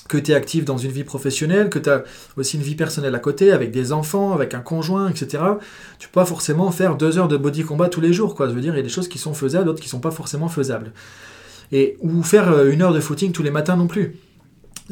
que 0.08 0.18
tu 0.18 0.32
es 0.32 0.34
actif 0.34 0.64
dans 0.64 0.78
une 0.78 0.92
vie 0.92 1.04
professionnelle, 1.04 1.70
que 1.70 1.80
tu 1.80 1.90
as 1.90 2.06
aussi 2.38 2.56
une 2.56 2.64
vie 2.64 2.76
personnelle 2.76 3.14
à 3.14 3.20
côté, 3.20 3.52
avec 3.52 3.72
des 3.72 3.92
enfants, 3.92 4.32
avec 4.32 4.54
un 4.54 4.62
conjoint, 4.62 5.10
etc., 5.10 5.44
tu 6.00 6.08
peux 6.08 6.14
pas 6.14 6.26
forcément 6.26 6.72
faire 6.72 6.96
deux 6.96 7.18
heures 7.18 7.28
de 7.28 7.36
body 7.36 7.64
combat 7.64 7.90
tous 7.90 8.00
les 8.00 8.14
jours. 8.14 8.34
Quoi. 8.34 8.48
Je 8.48 8.54
veux 8.54 8.62
dire, 8.62 8.74
il 8.74 8.78
y 8.78 8.80
a 8.80 8.84
des 8.84 8.88
choses 8.88 9.10
qui 9.10 9.18
sont 9.18 9.34
faisables, 9.34 9.66
d'autres 9.66 9.82
qui 9.82 9.90
sont 9.90 10.00
pas 10.00 10.12
forcément 10.12 10.48
faisables. 10.48 10.94
Et, 11.74 11.98
ou 12.00 12.24
faire 12.24 12.54
euh, 12.54 12.72
une 12.72 12.82
heure 12.84 12.94
de 12.94 13.02
footing 13.02 13.34
tous 13.34 13.44
les 13.44 13.52
matins 13.52 13.76
non 13.76 13.88
plus. 13.88 14.16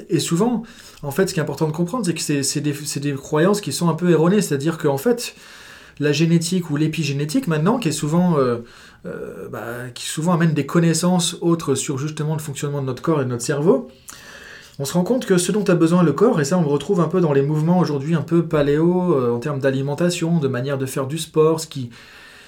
Et 0.10 0.20
souvent, 0.20 0.64
en 1.02 1.12
fait, 1.12 1.28
ce 1.28 1.34
qui 1.34 1.40
est 1.40 1.44
important 1.44 1.68
de 1.68 1.72
comprendre, 1.72 2.06
c'est 2.06 2.14
que 2.14 2.44
c'est 2.44 2.60
des, 2.60 2.74
des, 2.74 3.14
croyances 3.14 3.62
qui 3.62 3.72
sont 3.72 3.88
un 3.88 3.94
peu 3.94 4.10
erronées. 4.10 4.42
C'est-à-dire 4.42 4.78
qu'en 4.78 4.98
fait, 4.98 5.34
la 6.00 6.12
génétique 6.12 6.70
ou 6.70 6.78
l'épigénétique 6.78 7.48
maintenant, 7.48 7.78
qui 7.78 7.90
est 7.90 7.94
souvent, 7.94 8.38
euh, 8.38 8.60
euh, 9.06 9.48
bah, 9.50 9.90
qui 9.94 10.06
souvent 10.06 10.34
amène 10.34 10.54
des 10.54 10.66
connaissances 10.66 11.38
autres 11.42 11.76
sur 11.76 11.98
justement 11.98 12.34
le 12.34 12.42
fonctionnement 12.42 12.82
de 12.82 12.88
notre 12.88 13.02
corps 13.02 13.22
et 13.22 13.26
de 13.26 13.30
notre 13.30 13.44
cerveau, 13.44 13.90
on 14.78 14.86
se 14.86 14.94
rend 14.94 15.04
compte 15.04 15.26
que 15.26 15.38
ce 15.38 15.52
dont 15.52 15.64
a 15.66 15.76
besoin 15.76 16.04
le 16.04 16.14
corps, 16.14 16.40
et 16.40 16.46
ça 16.46 16.58
on 16.58 16.62
le 16.62 16.68
retrouve 16.68 17.02
un 17.02 17.08
peu 17.08 17.22
dans 17.22 17.34
les 17.34 17.42
mouvements 17.42 17.80
aujourd'hui 17.80 18.16
un 18.16 18.22
peu 18.22 18.46
paléo, 18.46 19.14
euh, 19.14 19.32
en 19.32 19.40
termes 19.40 19.60
d'alimentation, 19.60 20.40
de 20.40 20.48
manière 20.48 20.78
de 20.78 20.86
faire 20.86 21.08
du 21.08 21.18
sport, 21.18 21.60
ce 21.60 21.68
qui, 21.68 21.90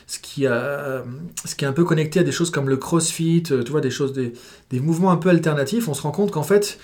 ce 0.07 0.19
qui, 0.19 0.47
a, 0.47 1.03
ce 1.45 1.55
qui 1.55 1.65
est 1.65 1.67
un 1.67 1.73
peu 1.73 1.83
connecté 1.83 2.19
à 2.19 2.23
des 2.23 2.31
choses 2.31 2.51
comme 2.51 2.69
le 2.69 2.77
crossfit, 2.77 3.43
tu 3.43 3.71
vois, 3.71 3.81
des 3.81 3.91
choses, 3.91 4.13
des, 4.13 4.33
des 4.69 4.79
mouvements 4.79 5.11
un 5.11 5.17
peu 5.17 5.29
alternatifs, 5.29 5.87
on 5.87 5.93
se 5.93 6.01
rend 6.01 6.11
compte 6.11 6.31
qu'en 6.31 6.43
fait, 6.43 6.77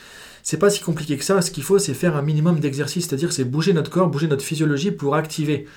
c'est 0.48 0.58
pas 0.60 0.70
si 0.70 0.82
compliqué 0.82 1.18
que 1.18 1.26
ça. 1.26 1.42
Ce 1.42 1.52
qu'il 1.52 1.64
faut, 1.64 1.78
c'est 1.78 1.94
faire 1.94 2.16
un 2.16 2.22
minimum 2.22 2.62
d'exercice, 2.62 3.06
c'est-à-dire 3.06 3.34
c'est 3.34 3.44
bouger 3.44 3.74
notre 3.74 3.92
corps, 3.92 4.08
bouger 4.08 4.30
notre 4.30 4.46
physiologie 4.46 4.92
pour 4.92 5.14
activer. 5.14 5.68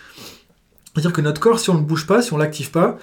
C'est-à-dire 0.95 1.13
que 1.13 1.21
notre 1.21 1.41
corps, 1.41 1.59
si 1.59 1.71
on 1.71 1.75
ne 1.75 1.83
bouge 1.83 2.07
pas, 2.07 2.23
si 2.23 2.33
on 2.33 2.37
ne 2.37 2.43
l'active 2.43 2.71
pas, 2.71 2.97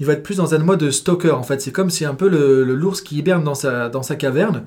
il 0.00 0.06
va 0.06 0.14
être 0.14 0.22
plus 0.22 0.36
dans 0.36 0.54
un 0.54 0.58
mode 0.58 0.90
stalker. 0.90 1.30
En 1.30 1.42
fait, 1.42 1.60
c'est 1.60 1.72
comme 1.72 1.90
si 1.90 2.04
un 2.04 2.14
peu 2.14 2.28
le, 2.28 2.64
l'ours 2.64 3.00
qui 3.00 3.18
hiberne 3.18 3.44
dans 3.44 3.54
sa, 3.54 3.88
dans 3.88 4.02
sa 4.02 4.16
caverne. 4.16 4.64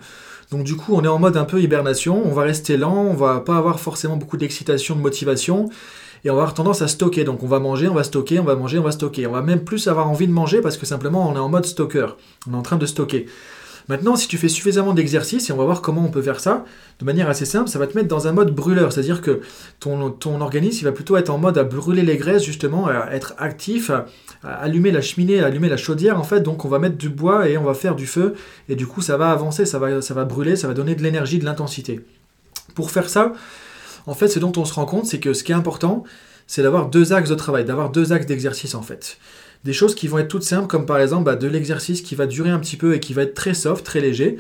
Donc 0.52 0.64
du 0.64 0.76
coup, 0.76 0.94
on 0.96 1.04
est 1.04 1.10
en 1.10 1.20
mode 1.20 1.36
un 1.36 1.44
peu 1.44 1.62
hibernation, 1.62 2.22
on 2.26 2.34
va 2.34 2.44
rester 2.44 2.78
lent, 2.78 2.96
on 2.96 3.14
va 3.14 3.42
pas 3.42 3.58
avoir 3.58 3.80
forcément 3.80 4.16
beaucoup 4.16 4.38
d'excitation, 4.38 4.96
de 4.96 5.02
motivation, 5.02 5.70
et 6.24 6.30
on 6.30 6.36
va 6.36 6.42
avoir 6.42 6.54
tendance 6.54 6.82
à 6.82 6.88
stocker. 6.88 7.26
Donc 7.26 7.44
on 7.44 7.48
va 7.48 7.60
manger, 7.60 7.90
on 7.90 7.94
va 7.94 8.04
stocker, 8.04 8.40
on 8.40 8.46
va 8.46 8.56
manger, 8.56 8.80
on 8.80 8.84
va 8.84 8.92
stocker. 8.92 9.28
On 9.28 9.34
va 9.34 9.42
même 9.42 9.66
plus 9.66 9.88
avoir 9.88 10.10
envie 10.10 10.28
de 10.28 10.32
manger 10.32 10.62
parce 10.62 10.78
que 10.78 10.86
simplement 10.86 11.30
on 11.30 11.36
est 11.36 11.40
en 11.40 11.50
mode 11.50 11.66
stalker. 11.66 12.08
On 12.50 12.54
est 12.54 12.58
en 12.58 12.62
train 12.62 12.78
de 12.78 12.86
stocker. 12.86 13.26
Maintenant, 13.88 14.18
si 14.18 14.28
tu 14.28 14.38
fais 14.38 14.50
suffisamment 14.50 14.94
d'exercices, 14.94 15.50
et 15.50 15.54
on 15.54 15.58
va 15.58 15.64
voir 15.64 15.82
comment 15.82 16.04
on 16.04 16.10
peut 16.10 16.22
faire 16.22 16.42
ça, 16.42 16.66
de 17.00 17.06
manière 17.06 17.30
assez 17.30 17.46
simple, 17.46 17.70
ça 17.70 17.80
va 17.80 17.88
te 17.88 17.96
mettre 17.96 18.10
dans 18.10 18.28
un 18.28 18.34
mode 18.34 18.54
brûleur, 18.54 18.92
c'est-à-dire 18.92 19.22
que 19.22 19.42
ton, 19.80 20.42
organisme 20.42 20.80
il 20.82 20.84
va 20.84 20.92
plutôt 20.92 21.16
être 21.16 21.30
en 21.30 21.38
mode 21.38 21.58
à 21.58 21.64
brûler 21.64 22.04
les 22.04 22.18
graisses, 22.18 22.44
justement, 22.44 22.88
à 22.88 23.10
être 23.12 23.34
actif, 23.38 23.90
à, 23.90 24.06
allumer 24.44 24.92
la 24.92 25.02
cheminée, 25.02 25.40
à 25.40 25.46
allumer 25.46 25.70
la 25.70 25.78
chaudière, 25.78 26.20
en 26.20 26.24
fait, 26.24 26.42
donc 26.42 26.66
on 26.66 26.68
va 26.68 26.80
mettre 26.80 26.98
du 26.98 27.10
bois 27.10 27.48
et 27.48 27.58
on 27.58 27.64
va 27.64 27.74
faire 27.74 27.96
du 27.96 28.08
feu, 28.08 28.36
et 28.68 28.76
du 28.76 28.86
coup 28.86 29.02
ça 29.02 29.16
va 29.16 29.32
avancer, 29.32 29.66
ça 29.66 29.80
va, 29.80 30.02
ça 30.02 30.14
va 30.14 30.26
brûler, 30.26 30.58
ça 30.58 30.68
va 30.68 30.74
donner 30.74 30.96
de 30.96 31.04
l'énergie, 31.04 31.40
de 31.40 31.46
l'intensité. 31.46 32.02
Pour 32.76 32.92
faire 32.92 33.10
ça, 33.10 33.32
en 34.06 34.14
fait, 34.14 34.28
ce 34.28 34.40
dont 34.40 34.52
on 34.58 34.66
se 34.66 34.74
rend 34.74 34.86
compte, 34.86 35.06
c'est 35.06 35.20
que 35.20 35.34
ce 35.34 35.44
qui 35.44 35.54
est 35.54 35.56
important, 35.56 36.04
c'est 36.46 36.62
d'avoir 36.62 36.88
deux 36.88 37.14
axes 37.14 37.30
de 37.30 37.36
travail, 37.36 37.64
d'avoir 37.64 37.90
deux 37.90 38.12
axes 38.12 38.26
d'exercice 38.26 38.76
en 38.76 38.82
fait 38.82 39.18
des 39.68 39.74
choses 39.74 39.96
qui 39.96 40.08
vont 40.08 40.18
être 40.18 40.30
toutes 40.30 40.44
simples, 40.44 40.68
comme 40.68 40.86
par 40.86 40.98
exemple 40.98 41.26
bah, 41.26 41.36
de 41.36 41.46
l'exercice 41.46 42.02
qui 42.02 42.16
va 42.16 42.26
durer 42.26 42.50
un 42.50 42.60
petit 42.60 42.78
peu 42.78 42.96
et 42.96 43.02
qui 43.02 43.14
va 43.14 43.24
être 43.24 43.34
très 43.34 43.54
soft, 43.54 43.86
très 43.86 44.00
léger. 44.00 44.38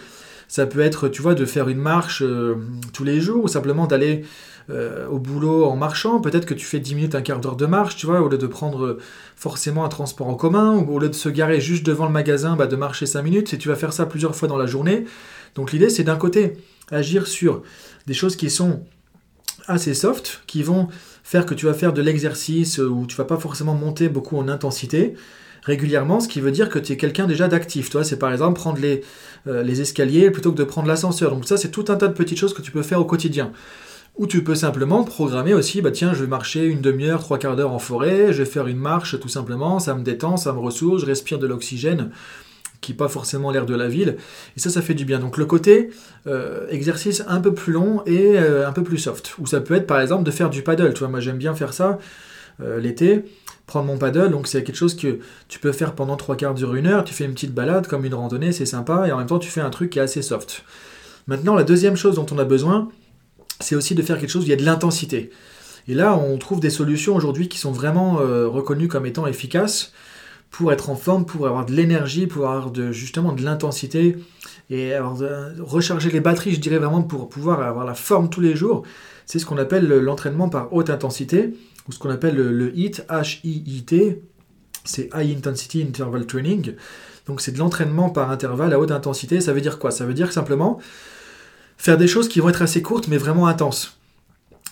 Ça 0.47 0.65
peut 0.65 0.79
être, 0.79 1.09
tu 1.09 1.21
vois, 1.21 1.35
de 1.35 1.43
faire 1.43 1.67
une 1.67 1.79
marche 1.79 2.21
euh, 2.21 2.55
tous 2.93 3.03
les 3.03 3.19
jours 3.19 3.43
ou 3.43 3.49
simplement 3.49 3.87
d'aller 3.87 4.23
euh, 4.69 5.05
au 5.07 5.19
boulot 5.19 5.65
en 5.65 5.75
marchant. 5.75 6.21
Peut-être 6.21 6.45
que 6.45 6.53
tu 6.53 6.65
fais 6.65 6.79
10 6.79 6.95
minutes, 6.95 7.15
un 7.15 7.21
quart 7.21 7.41
d'heure 7.41 7.57
de 7.57 7.65
marche, 7.65 7.97
tu 7.97 8.05
vois, 8.05 8.21
au 8.21 8.29
lieu 8.29 8.37
de 8.37 8.47
prendre 8.47 8.85
euh, 8.85 8.99
forcément 9.35 9.83
un 9.83 9.89
transport 9.89 10.29
en 10.29 10.35
commun 10.35 10.77
ou 10.77 10.95
au 10.95 10.99
lieu 10.99 11.09
de 11.09 11.13
se 11.13 11.27
garer 11.27 11.59
juste 11.59 11.85
devant 11.85 12.05
le 12.05 12.13
magasin, 12.13 12.55
bah, 12.55 12.67
de 12.67 12.77
marcher 12.77 13.05
5 13.05 13.21
minutes. 13.21 13.53
Et 13.53 13.57
tu 13.57 13.67
vas 13.67 13.75
faire 13.75 13.91
ça 13.91 14.05
plusieurs 14.05 14.33
fois 14.33 14.47
dans 14.47 14.57
la 14.57 14.65
journée. 14.65 15.03
Donc 15.55 15.73
l'idée, 15.73 15.89
c'est 15.89 16.05
d'un 16.05 16.15
côté 16.15 16.53
agir 16.89 17.27
sur 17.27 17.63
des 18.05 18.13
choses 18.13 18.37
qui 18.37 18.49
sont 18.49 18.85
assez 19.67 19.93
soft, 19.93 20.41
qui 20.47 20.63
vont 20.63 20.87
faire 21.23 21.45
que 21.45 21.53
tu 21.53 21.65
vas 21.65 21.73
faire 21.73 21.93
de 21.93 22.01
l'exercice 22.01 22.77
où 22.77 23.05
tu 23.05 23.15
vas 23.15 23.25
pas 23.25 23.37
forcément 23.37 23.75
monter 23.75 24.09
beaucoup 24.09 24.37
en 24.37 24.47
intensité 24.47 25.15
régulièrement, 25.63 26.21
ce 26.21 26.29
qui 26.29 26.39
veut 26.39 26.51
dire 26.51 26.69
que 26.69 26.79
tu 26.79 26.93
es 26.93 26.97
quelqu'un 26.97 27.27
déjà 27.27 27.47
d'actif. 27.49 27.89
Toi, 27.89 28.03
c'est 28.03 28.17
par 28.17 28.31
exemple 28.31 28.57
prendre 28.57 28.79
les, 28.79 29.03
euh, 29.47 29.63
les 29.63 29.81
escaliers 29.81 30.31
plutôt 30.31 30.51
que 30.53 30.57
de 30.57 30.63
prendre 30.63 30.87
l'ascenseur. 30.87 31.31
Donc 31.31 31.45
ça, 31.45 31.57
c'est 31.57 31.71
tout 31.71 31.85
un 31.89 31.97
tas 31.97 32.07
de 32.07 32.13
petites 32.13 32.37
choses 32.37 32.53
que 32.53 32.61
tu 32.61 32.71
peux 32.71 32.83
faire 32.83 33.01
au 33.01 33.05
quotidien. 33.05 33.51
Ou 34.17 34.25
tu 34.25 34.43
peux 34.43 34.55
simplement 34.55 35.03
programmer 35.03 35.53
aussi, 35.53 35.81
bah 35.81 35.91
tiens, 35.91 36.13
je 36.13 36.21
vais 36.21 36.27
marcher 36.27 36.65
une 36.65 36.81
demi-heure, 36.81 37.19
trois 37.19 37.37
quarts 37.37 37.55
d'heure 37.55 37.73
en 37.73 37.79
forêt, 37.79 38.33
je 38.33 38.39
vais 38.39 38.49
faire 38.49 38.65
une 38.67 38.77
marche 38.77 39.19
tout 39.19 39.27
simplement, 39.27 39.77
ça 39.79 39.93
me 39.93 40.03
détend, 40.03 40.37
ça 40.37 40.53
me 40.53 40.59
ressource, 40.59 41.01
je 41.01 41.05
respire 41.05 41.37
de 41.37 41.45
l'oxygène 41.45 42.09
qui 42.81 42.93
pas 42.93 43.07
forcément 43.07 43.51
l'air 43.51 43.65
de 43.65 43.75
la 43.75 43.87
ville. 43.87 44.17
Et 44.55 44.59
ça, 44.59 44.69
ça 44.69 44.81
fait 44.81 44.93
du 44.93 45.05
bien. 45.05 45.19
Donc 45.19 45.37
le 45.37 45.45
côté 45.45 45.89
euh, 46.27 46.67
exercice 46.69 47.23
un 47.27 47.41
peu 47.41 47.53
plus 47.53 47.73
long 47.73 48.03
et 48.05 48.37
euh, 48.37 48.67
un 48.67 48.71
peu 48.71 48.83
plus 48.83 48.97
soft. 48.97 49.35
Ou 49.39 49.45
ça 49.45 49.61
peut 49.61 49.75
être 49.75 49.87
par 49.87 49.99
exemple 49.99 50.23
de 50.23 50.31
faire 50.31 50.49
du 50.49 50.61
paddle. 50.63 50.93
Tu 50.93 50.99
vois, 50.99 51.07
moi 51.07 51.19
j'aime 51.19 51.37
bien 51.37 51.55
faire 51.55 51.73
ça 51.73 51.99
euh, 52.61 52.79
l'été. 52.79 53.23
Prendre 53.65 53.87
mon 53.87 53.97
paddle, 53.97 54.31
donc 54.31 54.47
c'est 54.47 54.63
quelque 54.63 54.77
chose 54.77 54.95
que 54.95 55.19
tu 55.49 55.59
peux 55.59 55.73
faire 55.73 55.93
pendant 55.93 56.15
trois 56.15 56.37
quarts 56.37 56.53
d'heure, 56.53 56.75
une 56.75 56.87
heure. 56.87 57.03
Tu 57.03 57.13
fais 57.13 57.25
une 57.25 57.33
petite 57.33 57.53
balade 57.53 57.85
comme 57.87 58.05
une 58.05 58.13
randonnée, 58.13 58.53
c'est 58.53 58.65
sympa. 58.65 59.07
Et 59.07 59.11
en 59.11 59.17
même 59.17 59.27
temps, 59.27 59.39
tu 59.39 59.49
fais 59.49 59.59
un 59.59 59.69
truc 59.69 59.89
qui 59.89 59.99
est 59.99 60.01
assez 60.01 60.21
soft. 60.21 60.63
Maintenant, 61.27 61.53
la 61.53 61.65
deuxième 61.65 61.97
chose 61.97 62.15
dont 62.15 62.25
on 62.31 62.39
a 62.39 62.45
besoin, 62.45 62.87
c'est 63.59 63.75
aussi 63.75 63.93
de 63.93 64.01
faire 64.01 64.19
quelque 64.19 64.29
chose 64.29 64.43
où 64.43 64.45
il 64.45 64.51
y 64.51 64.53
a 64.53 64.57
de 64.57 64.63
l'intensité. 64.63 65.31
Et 65.89 65.93
là, 65.93 66.17
on 66.17 66.37
trouve 66.37 66.61
des 66.61 66.69
solutions 66.69 67.13
aujourd'hui 67.13 67.49
qui 67.49 67.57
sont 67.57 67.73
vraiment 67.73 68.13
reconnues 68.13 68.87
comme 68.87 69.05
étant 69.05 69.27
efficaces 69.27 69.91
pour 70.49 70.71
être 70.71 70.89
en 70.89 70.95
forme, 70.95 71.25
pour 71.25 71.47
avoir 71.47 71.65
de 71.65 71.73
l'énergie, 71.73 72.27
pour 72.27 72.47
avoir 72.47 72.71
de, 72.71 72.91
justement 72.91 73.33
de 73.33 73.43
l'intensité 73.43 74.15
et 74.69 74.93
recharger 74.97 76.09
les 76.09 76.19
batteries, 76.19 76.53
je 76.53 76.59
dirais 76.59 76.77
vraiment 76.77 77.03
pour 77.03 77.29
pouvoir 77.29 77.61
avoir 77.61 77.85
la 77.85 77.93
forme 77.93 78.29
tous 78.29 78.41
les 78.41 78.55
jours. 78.55 78.83
C'est 79.25 79.39
ce 79.39 79.45
qu'on 79.45 79.57
appelle 79.57 79.87
l'entraînement 79.87 80.49
par 80.49 80.73
haute 80.73 80.89
intensité 80.89 81.53
ou 81.87 81.91
ce 81.91 81.99
qu'on 81.99 82.09
appelle 82.09 82.35
le, 82.35 82.75
HIIT, 82.77 83.01
H-I-I-T, 83.09 84.21
c'est 84.83 85.09
High 85.13 85.37
Intensity 85.37 85.83
Interval 85.83 86.25
Training. 86.25 86.75
Donc 87.27 87.41
c'est 87.41 87.51
de 87.51 87.59
l'entraînement 87.59 88.09
par 88.09 88.31
intervalle 88.31 88.73
à 88.73 88.79
haute 88.79 88.91
intensité. 88.91 89.41
Ça 89.41 89.53
veut 89.53 89.61
dire 89.61 89.79
quoi? 89.79 89.91
Ça 89.91 90.05
veut 90.05 90.13
dire 90.13 90.31
simplement 90.31 90.79
faire 91.77 91.97
des 91.97 92.07
choses 92.07 92.27
qui 92.27 92.39
vont 92.39 92.49
être 92.49 92.61
assez 92.61 92.81
courtes 92.81 93.07
mais 93.07 93.17
vraiment 93.17 93.47
intenses. 93.47 93.96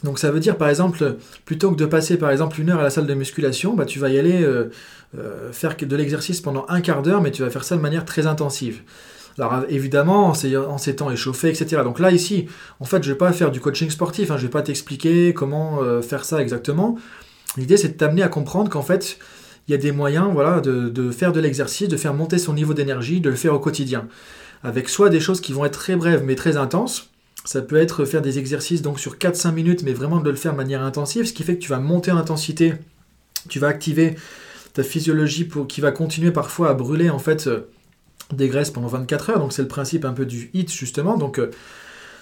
Donc 0.04 0.20
ça 0.20 0.32
veut 0.32 0.40
dire 0.40 0.58
par 0.58 0.70
exemple, 0.70 1.16
plutôt 1.46 1.72
que 1.72 1.78
de 1.78 1.86
passer 1.86 2.18
par 2.18 2.30
exemple 2.30 2.60
une 2.60 2.70
heure 2.70 2.80
à 2.80 2.84
la 2.84 2.90
salle 2.90 3.08
de 3.08 3.14
musculation, 3.14 3.74
bah, 3.74 3.86
tu 3.86 4.00
vas 4.00 4.10
y 4.10 4.20
aller 4.20 4.44
euh, 4.44 4.70
euh, 5.18 5.52
faire 5.52 5.76
de 5.76 5.96
l'exercice 5.96 6.42
pendant 6.42 6.66
un 6.70 6.82
quart 6.82 7.02
d'heure, 7.02 7.22
mais 7.22 7.32
tu 7.32 7.42
vas 7.42 7.50
faire 7.50 7.64
ça 7.64 7.76
de 7.76 7.82
manière 7.82 8.06
très 8.06 8.28
intensive. 8.28 8.82
Alors 9.38 9.66
évidemment, 9.68 10.28
en 10.30 10.78
s'étant 10.78 11.12
échauffé, 11.12 11.50
etc. 11.50 11.82
Donc 11.84 12.00
là, 12.00 12.12
ici, 12.12 12.48
en 12.80 12.86
fait, 12.86 13.04
je 13.04 13.10
ne 13.10 13.14
vais 13.14 13.18
pas 13.18 13.34
faire 13.34 13.52
du 13.52 13.60
coaching 13.60 13.90
sportif, 13.90 14.32
hein, 14.32 14.38
je 14.38 14.44
ne 14.44 14.48
vais 14.48 14.52
pas 14.52 14.62
t'expliquer 14.62 15.34
comment 15.34 15.82
euh, 15.82 16.02
faire 16.02 16.24
ça 16.24 16.42
exactement. 16.42 16.98
L'idée, 17.58 17.78
c'est 17.78 17.90
de 17.90 17.94
t'amener 17.94 18.22
à 18.22 18.30
comprendre 18.30 18.70
qu'en 18.70 18.82
fait, 18.82 19.18
il 19.68 19.72
y 19.72 19.74
a 19.74 19.78
des 19.78 19.92
moyens 19.92 20.30
voilà, 20.32 20.62
de, 20.62 21.12
faire 21.12 21.32
de 21.32 21.40
l'exercice, 21.40 21.88
de 21.88 21.98
faire 21.98 22.14
monter 22.14 22.38
son 22.38 22.54
niveau 22.54 22.74
d'énergie, 22.74 23.20
de 23.20 23.30
le 23.30 23.36
faire 23.36 23.54
au 23.54 23.60
quotidien. 23.60 24.08
Avec 24.64 24.90
soit 24.90 25.10
des 25.10 25.20
choses 25.20 25.42
qui 25.42 25.54
vont 25.54 25.66
être 25.66 25.78
très 25.78 25.96
brèves 25.96 26.24
mais 26.24 26.36
très 26.36 26.58
intenses, 26.58 27.10
ça 27.46 27.62
peut 27.62 27.78
être 27.78 28.06
faire 28.06 28.22
des 28.22 28.40
exercices 28.40 28.82
donc 28.82 29.00
sur 29.00 29.18
4-5 29.18 29.54
minutes, 29.54 29.84
mais 29.84 29.94
vraiment 29.94 30.20
de 30.20 30.30
le 30.30 30.36
faire 30.36 30.52
de 30.52 30.58
manière 30.58 30.84
intensive, 30.84 31.26
ce 31.26 31.34
qui 31.34 31.44
fait 31.44 31.56
que 31.56 31.62
tu 31.62 31.70
vas 31.70 31.80
monter 31.80 32.12
en 32.12 32.18
intensité, 32.18 32.74
tu 33.48 33.60
vas 33.60 33.68
activer 33.68 34.16
ta 34.74 34.84
physiologie 34.84 35.48
qui 35.70 35.80
va 35.80 35.92
continuer 35.92 36.32
parfois 36.32 36.70
à 36.70 36.74
brûler 36.74 37.10
en 37.10 37.20
fait 37.20 37.48
euh, 37.48 37.70
des 38.34 38.48
graisses 38.48 38.72
pendant 38.72 38.88
24 38.88 39.30
heures. 39.30 39.40
Donc 39.40 39.54
c'est 39.54 39.62
le 39.62 39.68
principe 39.68 40.06
un 40.06 40.14
peu 40.14 40.26
du 40.26 40.50
HIT 40.54 40.70
justement. 40.72 41.18
Donc 41.18 41.40
euh, 41.40 41.52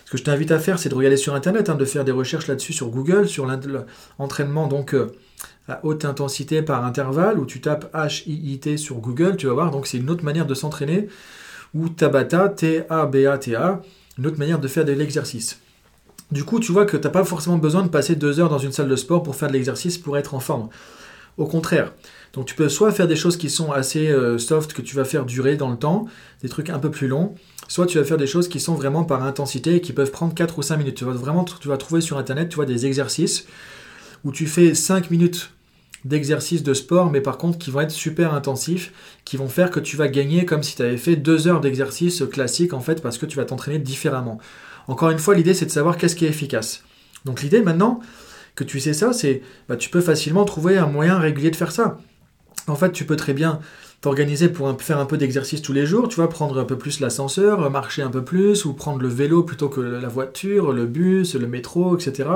ce 0.05 0.11
que 0.11 0.17
je 0.17 0.23
t'invite 0.23 0.51
à 0.51 0.59
faire, 0.59 0.77
c'est 0.77 0.89
de 0.89 0.95
regarder 0.95 1.17
sur 1.17 1.33
internet, 1.33 1.69
hein, 1.69 1.75
de 1.75 1.85
faire 1.85 2.05
des 2.05 2.11
recherches 2.11 2.47
là-dessus 2.47 2.73
sur 2.73 2.89
Google, 2.89 3.27
sur 3.27 3.47
l'entraînement 4.19 4.67
donc 4.67 4.93
euh, 4.93 5.15
à 5.67 5.83
haute 5.83 6.05
intensité 6.05 6.61
par 6.61 6.85
intervalle, 6.85 7.39
où 7.39 7.45
tu 7.45 7.61
tapes 7.61 7.91
H-I-I-T 7.95 8.77
sur 8.77 8.97
Google, 8.97 9.37
tu 9.37 9.47
vas 9.47 9.53
voir. 9.53 9.71
Donc 9.71 9.87
c'est 9.87 9.97
une 9.97 10.09
autre 10.09 10.23
manière 10.23 10.45
de 10.45 10.53
s'entraîner. 10.53 11.07
Ou 11.73 11.89
Tabata, 11.89 12.49
T-A-B-A-T-A, 12.49 13.81
une 14.17 14.27
autre 14.27 14.37
manière 14.37 14.59
de 14.59 14.67
faire 14.67 14.85
de 14.85 14.91
l'exercice. 14.91 15.59
Du 16.31 16.43
coup, 16.43 16.59
tu 16.59 16.71
vois 16.71 16.85
que 16.85 16.97
tu 16.97 17.03
n'as 17.03 17.11
pas 17.11 17.23
forcément 17.23 17.57
besoin 17.57 17.83
de 17.83 17.89
passer 17.89 18.15
deux 18.15 18.39
heures 18.39 18.49
dans 18.49 18.57
une 18.57 18.71
salle 18.71 18.87
de 18.87 18.95
sport 18.95 19.23
pour 19.23 19.35
faire 19.35 19.49
de 19.49 19.53
l'exercice 19.53 19.97
pour 19.97 20.17
être 20.17 20.33
en 20.33 20.39
forme. 20.39 20.69
Au 21.37 21.45
contraire. 21.45 21.93
Donc 22.33 22.45
tu 22.45 22.55
peux 22.55 22.69
soit 22.69 22.91
faire 22.91 23.07
des 23.07 23.15
choses 23.15 23.37
qui 23.37 23.49
sont 23.49 23.71
assez 23.71 24.07
euh, 24.07 24.37
soft, 24.37 24.73
que 24.73 24.81
tu 24.81 24.95
vas 24.95 25.05
faire 25.05 25.25
durer 25.25 25.55
dans 25.57 25.69
le 25.69 25.77
temps, 25.77 26.05
des 26.41 26.49
trucs 26.49 26.69
un 26.69 26.79
peu 26.79 26.89
plus 26.89 27.07
longs, 27.07 27.35
soit 27.67 27.85
tu 27.85 27.99
vas 27.99 28.03
faire 28.03 28.17
des 28.17 28.27
choses 28.27 28.47
qui 28.47 28.59
sont 28.59 28.73
vraiment 28.73 29.03
par 29.03 29.23
intensité 29.23 29.75
et 29.75 29.81
qui 29.81 29.93
peuvent 29.93 30.11
prendre 30.11 30.33
4 30.33 30.57
ou 30.57 30.61
5 30.61 30.77
minutes. 30.77 30.95
Tu 30.95 31.05
vas 31.05 31.11
vraiment 31.11 31.43
trouver 31.43 32.01
sur 32.01 32.17
internet, 32.17 32.49
tu 32.49 32.55
vois 32.55 32.65
des 32.65 32.85
exercices 32.85 33.45
où 34.23 34.31
tu 34.31 34.47
fais 34.47 34.73
5 34.73 35.11
minutes 35.11 35.51
d'exercice 36.05 36.63
de 36.63 36.73
sport, 36.73 37.09
mais 37.09 37.21
par 37.21 37.37
contre 37.37 37.57
qui 37.57 37.71
vont 37.71 37.81
être 37.81 37.91
super 37.91 38.33
intensifs, 38.33 38.91
qui 39.25 39.37
vont 39.37 39.47
faire 39.47 39.71
que 39.71 39.79
tu 39.79 39.95
vas 39.95 40.07
gagner 40.07 40.45
comme 40.45 40.63
si 40.63 40.75
tu 40.75 40.81
avais 40.81 40.97
fait 40.97 41.15
2 41.15 41.47
heures 41.47 41.61
d'exercice 41.61 42.23
classique 42.31 42.73
en 42.73 42.81
fait, 42.81 43.01
parce 43.01 43.17
que 43.17 43.25
tu 43.25 43.37
vas 43.37 43.45
t'entraîner 43.45 43.79
différemment. 43.79 44.39
Encore 44.87 45.09
une 45.11 45.19
fois, 45.19 45.35
l'idée 45.35 45.53
c'est 45.53 45.65
de 45.65 45.71
savoir 45.71 45.97
qu'est-ce 45.97 46.15
qui 46.15 46.25
est 46.25 46.29
efficace. 46.29 46.83
Donc 47.25 47.41
l'idée 47.41 47.61
maintenant 47.61 48.01
que 48.55 48.63
tu 48.63 48.79
sais 48.79 48.93
ça, 48.93 49.13
c'est 49.13 49.41
bah, 49.69 49.77
tu 49.77 49.89
peux 49.89 50.01
facilement 50.01 50.45
trouver 50.45 50.77
un 50.77 50.87
moyen 50.87 51.17
régulier 51.17 51.51
de 51.51 51.55
faire 51.55 51.71
ça. 51.71 51.97
En 52.67 52.75
fait, 52.75 52.91
tu 52.91 53.05
peux 53.05 53.15
très 53.15 53.33
bien 53.33 53.59
t'organiser 54.01 54.49
pour 54.49 54.81
faire 54.81 54.99
un 54.99 55.05
peu 55.05 55.17
d'exercice 55.17 55.61
tous 55.61 55.73
les 55.73 55.85
jours, 55.85 56.09
tu 56.09 56.17
vois, 56.17 56.29
prendre 56.29 56.59
un 56.59 56.65
peu 56.65 56.77
plus 56.77 56.99
l'ascenseur, 56.99 57.69
marcher 57.71 58.01
un 58.01 58.09
peu 58.09 58.23
plus, 58.23 58.65
ou 58.65 58.73
prendre 58.73 59.01
le 59.01 59.07
vélo 59.07 59.43
plutôt 59.43 59.69
que 59.69 59.79
la 59.79 60.09
voiture, 60.09 60.73
le 60.73 60.85
bus, 60.85 61.35
le 61.35 61.47
métro, 61.47 61.97
etc. 61.97 62.29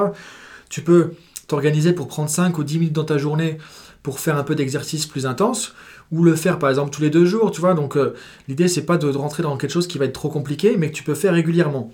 Tu 0.69 0.81
peux 0.81 1.11
t'organiser 1.47 1.93
pour 1.93 2.07
prendre 2.07 2.29
5 2.29 2.57
ou 2.57 2.63
10 2.63 2.79
minutes 2.79 2.93
dans 2.93 3.05
ta 3.05 3.17
journée 3.17 3.57
pour 4.03 4.19
faire 4.19 4.37
un 4.37 4.43
peu 4.43 4.55
d'exercice 4.55 5.05
plus 5.05 5.25
intense, 5.25 5.73
ou 6.11 6.23
le 6.23 6.35
faire 6.35 6.59
par 6.59 6.69
exemple 6.69 6.91
tous 6.91 7.01
les 7.01 7.09
deux 7.09 7.25
jours, 7.25 7.51
tu 7.51 7.59
vois. 7.59 7.73
Donc 7.73 7.97
euh, 7.97 8.13
l'idée 8.47 8.67
c'est 8.67 8.85
pas 8.85 8.97
de 8.97 9.07
rentrer 9.07 9.43
dans 9.43 9.57
quelque 9.57 9.71
chose 9.71 9.87
qui 9.87 9.97
va 9.97 10.05
être 10.05 10.13
trop 10.13 10.29
compliqué, 10.29 10.77
mais 10.77 10.89
que 10.89 10.95
tu 10.95 11.03
peux 11.03 11.15
faire 11.15 11.33
régulièrement. 11.33 11.91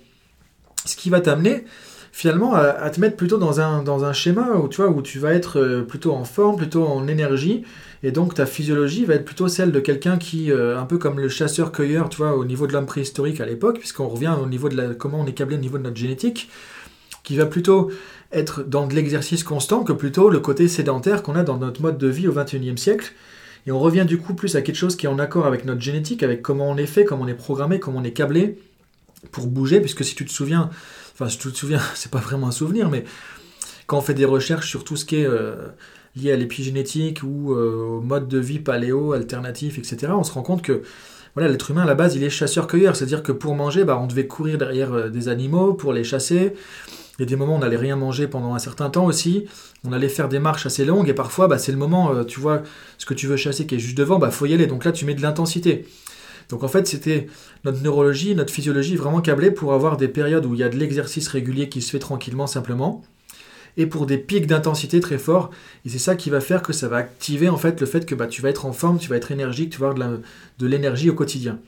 Ce 0.86 0.96
qui 0.96 1.10
va 1.10 1.22
t'amener 1.22 1.66
finalement 2.12 2.54
à, 2.54 2.92
te 2.92 3.02
mettre 3.02 3.16
plutôt 3.16 3.40
dans 3.40 3.60
un, 3.60 4.14
schéma 4.14 4.52
où 4.52 4.68
tu 4.68 4.82
vois 4.84 4.92
où 4.92 5.02
tu 5.02 5.18
vas 5.18 5.34
être 5.34 5.60
euh, 5.60 5.82
plutôt 5.82 6.12
en 6.12 6.26
forme, 6.26 6.58
plutôt 6.58 6.86
en 6.86 7.08
énergie, 7.08 7.64
et 8.04 8.12
donc 8.12 8.36
ta 8.36 8.46
physiologie 8.46 9.06
va 9.06 9.16
être 9.16 9.26
plutôt 9.26 9.48
celle 9.48 9.72
de 9.72 9.80
quelqu'un 9.80 10.18
qui, 10.18 10.52
euh, 10.52 10.80
un 10.80 10.86
peu 10.86 11.00
comme 11.00 11.20
le 11.20 11.28
chasseur-cueilleur, 11.28 12.10
tu 12.10 12.18
vois, 12.18 12.38
au 12.38 12.46
niveau 12.46 12.68
de 12.68 12.74
l'homme 12.74 12.86
préhistorique 12.86 13.42
à 13.42 13.48
l'époque, 13.48 13.80
puisqu'on 13.80 14.08
revient 14.08 14.36
au 14.40 14.46
niveau 14.46 14.70
de 14.70 14.78
la, 14.78 14.94
comment 14.94 15.22
on 15.22 15.26
est 15.26 15.34
câblé 15.34 15.56
au 15.56 15.60
niveau 15.60 15.80
de 15.80 15.84
notre 15.84 15.98
génétique, 15.98 16.52
qui 17.24 17.36
va 17.36 17.48
plutôt 17.48 17.90
être 18.34 18.64
dans 18.64 18.88
de 18.88 18.96
l'exercice 18.96 19.44
constant 19.44 19.84
que 19.84 19.94
plutôt 19.94 20.30
le 20.30 20.40
côté 20.40 20.68
sédentaire 20.68 21.24
qu'on 21.24 21.36
a 21.36 21.44
dans 21.44 21.58
notre 21.58 21.82
mode 21.82 21.98
de 21.98 22.08
vie 22.08 22.28
au 22.28 22.34
XXIe 22.34 22.78
siècle. 22.78 23.14
Et 23.66 23.72
on 23.72 23.80
revient 23.80 24.06
du 24.06 24.18
coup 24.18 24.34
plus 24.34 24.56
à 24.56 24.62
quelque 24.62 24.76
chose 24.76 24.96
qui 24.96 25.06
est 25.06 25.10
en 25.10 25.20
accord 25.20 25.46
avec 25.46 25.66
notre 25.66 25.82
génétique, 25.82 26.24
avec 26.24 26.42
comment 26.42 26.70
on 26.70 26.78
est 26.78 26.86
fait, 26.86 27.06
comment 27.06 27.24
on 27.24 27.28
est 27.28 27.34
programmé, 27.34 27.80
comment 27.80 28.00
on 28.00 28.04
est 28.04 28.12
câblé 28.12 28.58
pour 29.32 29.48
bouger, 29.48 29.80
puisque 29.80 30.04
si 30.04 30.16
tu 30.16 30.26
te 30.26 30.32
souviens, 30.32 30.70
enfin 31.14 31.30
si 31.30 31.38
tu 31.38 31.52
te 31.52 31.58
souviens, 31.58 31.80
c'est 31.96 32.12
pas 32.12 32.20
vraiment 32.20 32.48
un 32.48 32.52
souvenir, 32.52 32.90
mais 32.90 33.06
quand 33.88 33.98
on 33.98 34.02
fait 34.02 34.14
des 34.14 34.26
recherches 34.26 34.70
sur 34.70 34.84
tout 34.84 34.96
ce 34.96 35.06
qui 35.06 35.18
est 35.18 35.26
euh, 35.26 35.56
lié 36.16 36.32
à 36.32 36.36
l'épigénétique 36.36 37.22
ou 37.24 37.54
euh, 37.54 37.98
au 37.98 38.02
mode 38.02 38.28
de 38.28 38.38
vie 38.38 38.60
paléo, 38.60 39.14
alternatif, 39.14 39.78
etc., 39.78 40.12
on 40.16 40.24
se 40.24 40.32
rend 40.32 40.44
compte 40.44 40.62
que 40.62 40.84
voilà, 41.36 41.50
l'être 41.50 41.72
humain 41.72 41.84
à 41.84 41.86
la 41.86 41.96
base 41.96 42.16
il 42.16 42.24
est 42.24 42.30
chasseur-cueilleur, 42.30 42.96
c'est-à-dire 42.96 43.24
que 43.24 43.32
pour 43.32 43.56
manger, 43.56 43.86
bah, 43.86 44.00
on 44.02 44.08
devait 44.08 44.28
courir 44.28 44.58
derrière 44.58 44.94
euh, 44.94 45.10
des 45.10 45.30
animaux 45.30 45.74
pour 45.74 45.94
les 45.94 46.04
chasser, 46.04 46.54
il 47.20 47.22
y 47.22 47.24
a 47.24 47.26
des 47.28 47.36
moments 47.36 47.54
où 47.54 47.58
on 47.58 47.60
n'allait 47.60 47.78
rien 47.78 47.96
manger 47.96 48.28
pendant 48.28 48.56
un 48.56 48.60
certain 48.60 48.90
temps 48.90 49.06
aussi. 49.06 49.46
On 49.84 49.94
allait 49.94 50.10
faire 50.10 50.30
des 50.30 50.40
marches 50.40 50.66
assez 50.66 50.84
longues 50.84 51.10
et 51.10 51.14
parfois, 51.14 51.48
bah, 51.48 51.60
c'est 51.60 51.72
le 51.72 51.78
moment, 51.78 52.12
euh, 52.12 52.24
tu 52.24 52.40
vois, 52.40 52.64
ce 52.98 53.06
que 53.06 53.14
tu 53.14 53.28
veux 53.28 53.38
chasser 53.38 53.68
qui 53.68 53.76
est 53.76 53.80
juste 53.80 53.98
devant, 53.98 54.18
bah 54.18 54.32
faut 54.32 54.48
y 54.48 54.54
aller. 54.54 54.66
Donc 54.66 54.84
là, 54.84 54.92
tu 54.92 55.06
mets 55.06 55.14
de 55.14 55.22
l'intensité. 55.22 55.86
Donc 56.50 56.64
en 56.64 56.68
fait, 56.68 56.88
c'était 56.88 57.28
notre 57.66 57.82
neurologie, 57.82 58.36
notre 58.36 58.52
physiologie 58.52 58.96
vraiment 58.96 59.22
câblée 59.22 59.52
pour 59.52 59.74
avoir 59.74 59.98
des 59.98 60.08
périodes 60.08 60.46
où 60.46 60.56
il 60.56 60.60
y 60.60 60.64
a 60.64 60.70
de 60.70 60.76
l'exercice 60.76 61.28
régulier 61.28 61.70
qui 61.70 61.82
se 61.82 61.92
fait 61.92 62.00
tranquillement, 62.00 62.48
simplement, 62.48 63.04
et 63.78 63.86
pour 63.86 64.08
des 64.08 64.18
pics 64.18 64.48
d'intensité 64.48 65.00
très 65.00 65.20
forts. 65.20 65.52
Et 65.86 65.90
c'est 65.90 66.00
ça 66.00 66.16
qui 66.16 66.32
va 66.32 66.42
faire 66.42 66.64
que 66.64 66.74
ça 66.74 66.88
va 66.88 66.98
activer 66.98 67.48
en 67.48 67.58
fait 67.58 67.80
le 67.80 67.86
fait 67.86 68.06
que 68.06 68.16
bah, 68.16 68.28
tu 68.28 68.42
vas 68.42 68.50
être 68.50 68.66
en 68.66 68.74
forme, 68.74 68.98
tu 68.98 69.10
vas 69.10 69.18
être 69.18 69.32
énergique, 69.32 69.70
tu 69.70 69.80
vas 69.80 69.90
avoir 69.90 70.10
de 70.60 70.68
l'énergie 70.68 71.10
au 71.12 71.14
quotidien. 71.14 71.60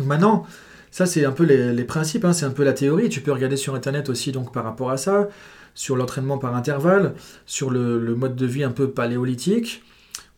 Maintenant, 0.00 0.46
ça, 0.90 1.06
c'est 1.06 1.24
un 1.24 1.30
peu 1.30 1.44
les, 1.44 1.84
principes, 1.84 2.24
hein, 2.24 2.32
c'est 2.32 2.46
un 2.46 2.50
peu 2.50 2.64
la 2.64 2.72
théorie. 2.72 3.08
Tu 3.08 3.20
peux 3.20 3.32
regarder 3.32 3.56
sur 3.56 3.74
Internet 3.74 4.08
aussi 4.08 4.32
donc 4.32 4.52
par 4.52 4.64
rapport 4.64 4.90
à 4.90 4.96
ça, 4.96 5.28
sur 5.74 5.96
l'entraînement 5.96 6.38
par 6.38 6.56
intervalle, 6.56 7.14
sur 7.46 7.70
le, 7.70 8.14
mode 8.14 8.36
de 8.36 8.46
vie 8.46 8.64
un 8.64 8.72
peu 8.72 8.90
paléolithique, 8.90 9.82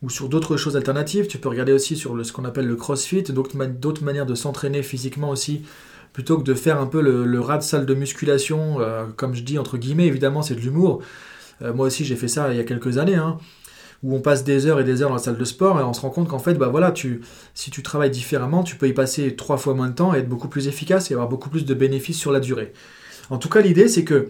ou 0.03 0.09
sur 0.09 0.29
d'autres 0.29 0.57
choses 0.57 0.77
alternatives. 0.77 1.27
Tu 1.27 1.39
peux 1.39 1.49
regarder 1.49 1.73
aussi 1.73 1.95
sur 1.95 2.23
ce 2.23 2.31
qu'on 2.31 2.45
appelle 2.45 2.67
le 2.67 2.75
crossfit, 2.75 3.23
d'autres 3.23 4.03
manières 4.03 4.25
de 4.25 4.35
s'entraîner 4.35 4.83
physiquement 4.83 5.29
aussi, 5.29 5.63
plutôt 6.13 6.37
que 6.37 6.43
de 6.43 6.53
faire 6.53 6.79
un 6.79 6.85
peu 6.85 7.01
le, 7.01 7.39
rat 7.39 7.57
de 7.57 7.63
salle 7.63 7.87
de 7.87 7.93
musculation, 7.95 8.79
euh, 8.79 9.05
comme 9.15 9.33
je 9.33 9.41
dis 9.41 9.57
entre 9.57 9.77
guillemets, 9.77 10.05
évidemment 10.05 10.43
c'est 10.43 10.55
de 10.55 10.59
l'humour. 10.59 11.01
Euh, 11.63 11.73
moi 11.73 11.87
aussi 11.87 12.05
j'ai 12.05 12.15
fait 12.15 12.27
ça 12.27 12.51
il 12.51 12.57
y 12.57 12.59
a 12.59 12.63
quelques 12.63 12.99
années. 12.99 13.15
Hein 13.15 13.37
où 14.03 14.15
on 14.15 14.19
passe 14.19 14.43
des 14.43 14.65
heures 14.67 14.79
et 14.79 14.83
des 14.83 15.01
heures 15.01 15.09
dans 15.09 15.15
la 15.15 15.21
salle 15.21 15.37
de 15.37 15.45
sport 15.45 15.79
et 15.79 15.83
on 15.83 15.93
se 15.93 16.01
rend 16.01 16.09
compte 16.09 16.27
qu'en 16.27 16.39
fait, 16.39 16.55
bah 16.55 16.67
voilà, 16.67 16.91
tu, 16.91 17.21
si 17.53 17.71
tu 17.71 17.81
travailles 17.81 18.11
différemment, 18.11 18.63
tu 18.63 18.75
peux 18.75 18.87
y 18.87 18.93
passer 18.93 19.35
trois 19.35 19.57
fois 19.57 19.73
moins 19.73 19.87
de 19.87 19.93
temps 19.93 20.13
et 20.13 20.19
être 20.19 20.29
beaucoup 20.29 20.49
plus 20.49 20.67
efficace 20.67 21.09
et 21.09 21.13
avoir 21.13 21.29
beaucoup 21.29 21.49
plus 21.49 21.65
de 21.65 21.73
bénéfices 21.73 22.19
sur 22.19 22.31
la 22.31 22.41
durée. 22.41 22.73
En 23.29 23.37
tout 23.37 23.49
cas, 23.49 23.61
l'idée, 23.61 23.87
c'est 23.87 24.03
que 24.03 24.29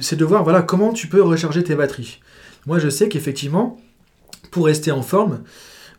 c'est 0.00 0.16
de 0.16 0.24
voir 0.24 0.44
voilà 0.44 0.62
comment 0.62 0.92
tu 0.92 1.08
peux 1.08 1.20
recharger 1.20 1.64
tes 1.64 1.74
batteries. 1.74 2.20
Moi, 2.66 2.78
je 2.78 2.88
sais 2.88 3.08
qu'effectivement, 3.08 3.80
pour 4.52 4.66
rester 4.66 4.92
en 4.92 5.02
forme, 5.02 5.42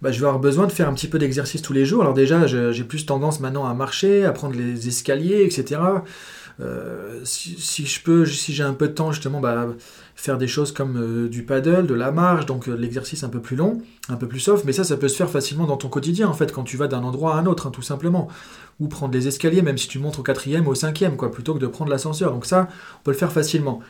bah, 0.01 0.12
je 0.12 0.19
vais 0.19 0.25
avoir 0.25 0.39
besoin 0.39 0.67
de 0.67 0.72
faire 0.72 0.89
un 0.89 0.93
petit 0.93 1.07
peu 1.07 1.19
d'exercice 1.19 1.62
tous 1.62 1.74
les 1.74 1.86
jours. 1.86 2.01
Alors 2.01 2.13
déjà, 2.13 2.45
j'ai 2.48 2.83
plus 2.83 3.05
tendance 3.05 3.39
maintenant 3.39 3.65
à 3.65 3.74
marcher, 3.74 4.25
à 4.25 4.31
prendre 4.31 4.55
les 4.55 4.88
escaliers, 4.88 5.43
etc. 5.43 5.79
Euh, 6.60 7.22
si, 7.24 7.86
je 7.86 8.01
peux, 8.01 8.25
si 8.25 8.53
j'ai 8.53 8.63
un 8.63 8.74
peu 8.74 8.88
de 8.88 8.93
temps, 8.93 9.12
justement, 9.12 9.39
bah, 9.39 9.67
faire 10.15 10.38
des 10.38 10.48
choses 10.48 10.72
comme 10.72 10.98
euh, 10.98 11.27
du 11.27 11.43
paddle, 11.43 11.88
de 11.88 11.93
la 11.93 12.12
marche, 12.12 12.45
donc 12.45 12.67
euh, 12.67 12.75
l'exercice 12.75 13.24
un 13.24 13.29
peu 13.29 13.39
plus 13.39 13.55
long, 13.55 13.81
un 14.10 14.15
peu 14.15 14.27
plus 14.27 14.39
soft, 14.39 14.63
mais 14.65 14.72
ça, 14.72 14.83
ça 14.83 14.98
peut 14.98 15.07
se 15.07 15.15
faire 15.15 15.29
facilement 15.29 15.65
dans 15.65 15.77
ton 15.77 15.89
quotidien, 15.89 16.27
en 16.27 16.33
fait, 16.33 16.51
quand 16.51 16.63
tu 16.63 16.77
vas 16.77 16.88
d'un 16.88 17.03
endroit 17.03 17.36
à 17.36 17.39
un 17.39 17.45
autre, 17.45 17.67
hein, 17.67 17.72
tout 17.72 17.81
simplement. 17.81 18.27
Ou 18.79 18.88
prendre 18.88 19.13
les 19.13 19.27
escaliers, 19.27 19.62
même 19.62 19.77
si 19.77 19.88
tu 19.88 20.00
montes 20.00 20.19
au 20.19 20.24
quatrième 20.24 20.67
ou 20.67 20.72
au 20.72 20.75
cinquième, 20.75 21.17
quoi, 21.17 21.31
plutôt 21.31 21.53
que 21.55 21.60
de 21.60 21.67
prendre 21.67 21.89
l'ascenseur. 21.89 22.31
Donc 22.31 22.45
ça, 22.45 22.67
on 23.00 23.03
peut 23.03 23.12
le 23.12 23.17
faire 23.17 23.31
facilement. 23.31 23.81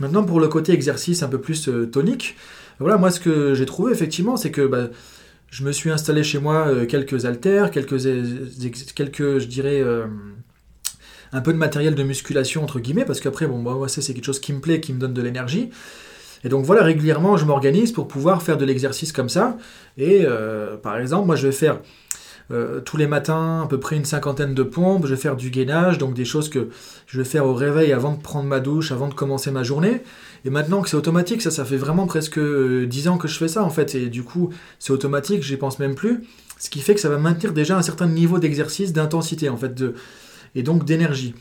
Maintenant, 0.00 0.24
pour 0.24 0.40
le 0.40 0.48
côté 0.48 0.72
exercice 0.72 1.22
un 1.22 1.28
peu 1.28 1.38
plus 1.38 1.68
tonique, 1.90 2.36
voilà, 2.78 2.96
moi, 2.96 3.10
ce 3.10 3.20
que 3.20 3.54
j'ai 3.54 3.66
trouvé, 3.66 3.92
effectivement, 3.92 4.36
c'est 4.38 4.50
que 4.50 4.66
bah, 4.66 4.88
je 5.50 5.64
me 5.64 5.72
suis 5.72 5.90
installé 5.90 6.24
chez 6.24 6.38
moi 6.38 6.86
quelques 6.86 7.26
haltères, 7.26 7.70
quelques, 7.70 7.98
quelques 8.94 9.38
je 9.38 9.46
dirais 9.46 9.84
un 11.32 11.40
peu 11.40 11.52
de 11.52 11.58
matériel 11.58 11.94
de 11.94 12.02
musculation, 12.02 12.62
entre 12.62 12.80
guillemets, 12.80 13.04
parce 13.04 13.20
qu'après, 13.20 13.46
bon, 13.46 13.58
moi, 13.58 13.88
ça, 13.88 14.02
c'est 14.02 14.14
quelque 14.14 14.24
chose 14.24 14.40
qui 14.40 14.52
me 14.52 14.60
plaît, 14.60 14.80
qui 14.80 14.92
me 14.92 14.98
donne 14.98 15.14
de 15.14 15.22
l'énergie. 15.22 15.70
Et 16.44 16.48
donc 16.48 16.64
voilà, 16.64 16.82
régulièrement, 16.82 17.36
je 17.36 17.44
m'organise 17.44 17.92
pour 17.92 18.08
pouvoir 18.08 18.42
faire 18.42 18.58
de 18.58 18.64
l'exercice 18.64 19.12
comme 19.12 19.28
ça. 19.28 19.56
Et 19.96 20.22
euh, 20.24 20.76
par 20.76 20.98
exemple, 20.98 21.26
moi, 21.26 21.36
je 21.36 21.46
vais 21.46 21.52
faire 21.52 21.78
euh, 22.50 22.80
tous 22.80 22.96
les 22.96 23.06
matins 23.06 23.62
à 23.62 23.66
peu 23.68 23.78
près 23.78 23.96
une 23.96 24.04
cinquantaine 24.04 24.52
de 24.52 24.62
pompes, 24.62 25.06
je 25.06 25.14
vais 25.14 25.20
faire 25.20 25.36
du 25.36 25.50
gainage, 25.50 25.98
donc 25.98 26.14
des 26.14 26.24
choses 26.24 26.48
que 26.48 26.68
je 27.06 27.18
vais 27.18 27.24
faire 27.24 27.46
au 27.46 27.54
réveil 27.54 27.92
avant 27.92 28.12
de 28.12 28.20
prendre 28.20 28.48
ma 28.48 28.60
douche, 28.60 28.90
avant 28.90 29.08
de 29.08 29.14
commencer 29.14 29.50
ma 29.50 29.62
journée. 29.62 30.02
Et 30.44 30.50
maintenant 30.50 30.82
que 30.82 30.88
c'est 30.88 30.96
automatique, 30.96 31.42
ça, 31.42 31.52
ça 31.52 31.64
fait 31.64 31.76
vraiment 31.76 32.06
presque 32.06 32.38
10 32.38 32.40
euh, 32.40 33.10
ans 33.10 33.18
que 33.18 33.28
je 33.28 33.38
fais 33.38 33.48
ça 33.48 33.62
en 33.62 33.70
fait. 33.70 33.94
Et 33.94 34.08
du 34.08 34.24
coup, 34.24 34.50
c'est 34.80 34.92
automatique, 34.92 35.42
j'y 35.42 35.56
pense 35.56 35.78
même 35.78 35.94
plus. 35.94 36.24
Ce 36.58 36.70
qui 36.70 36.80
fait 36.80 36.94
que 36.94 37.00
ça 37.00 37.08
va 37.08 37.18
maintenir 37.18 37.52
déjà 37.52 37.76
un 37.76 37.82
certain 37.82 38.06
niveau 38.06 38.38
d'exercice, 38.38 38.92
d'intensité 38.92 39.48
en 39.48 39.56
fait. 39.56 39.74
De, 39.74 39.94
et 40.54 40.62
donc 40.62 40.84
d'énergie. 40.84 41.34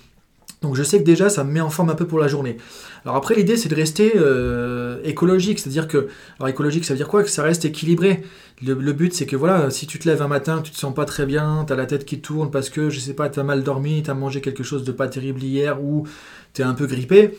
Donc 0.61 0.75
je 0.75 0.83
sais 0.83 0.99
que 0.99 1.03
déjà 1.03 1.29
ça 1.29 1.43
me 1.43 1.51
met 1.51 1.61
en 1.61 1.71
forme 1.71 1.89
un 1.89 1.95
peu 1.95 2.05
pour 2.05 2.19
la 2.19 2.27
journée. 2.27 2.57
Alors 3.03 3.15
après 3.15 3.33
l'idée 3.33 3.57
c'est 3.57 3.69
de 3.69 3.75
rester 3.75 4.13
euh, 4.15 4.99
écologique, 5.03 5.57
c'est-à-dire 5.57 5.87
que 5.87 6.07
alors 6.37 6.49
écologique 6.49 6.85
ça 6.85 6.93
veut 6.93 6.97
dire 6.97 7.07
quoi? 7.07 7.23
Que 7.23 7.31
ça 7.31 7.41
reste 7.41 7.65
équilibré. 7.65 8.21
Le, 8.63 8.75
but 8.93 9.11
c'est 9.11 9.25
que 9.25 9.35
voilà, 9.35 9.71
si 9.71 9.87
tu 9.87 9.97
te 9.97 10.07
lèves 10.07 10.21
un 10.21 10.27
matin, 10.27 10.61
tu 10.61 10.71
te 10.71 10.77
sens 10.77 10.93
pas 10.93 11.05
très 11.05 11.25
bien, 11.25 11.63
tu 11.65 11.73
as 11.73 11.75
la 11.75 11.87
tête 11.87 12.05
qui 12.05 12.21
tourne 12.21 12.51
parce 12.51 12.69
que 12.69 12.91
je 12.91 12.99
sais 12.99 13.15
pas, 13.15 13.27
tu 13.27 13.39
as 13.39 13.43
mal 13.43 13.63
dormi, 13.63 14.03
tu 14.03 14.11
as 14.11 14.13
mangé 14.13 14.39
quelque 14.39 14.61
chose 14.61 14.83
de 14.83 14.91
pas 14.91 15.07
terrible 15.07 15.41
hier 15.41 15.83
ou 15.83 16.07
tu 16.53 16.61
es 16.61 16.65
un 16.65 16.75
peu 16.75 16.85
grippé. 16.85 17.35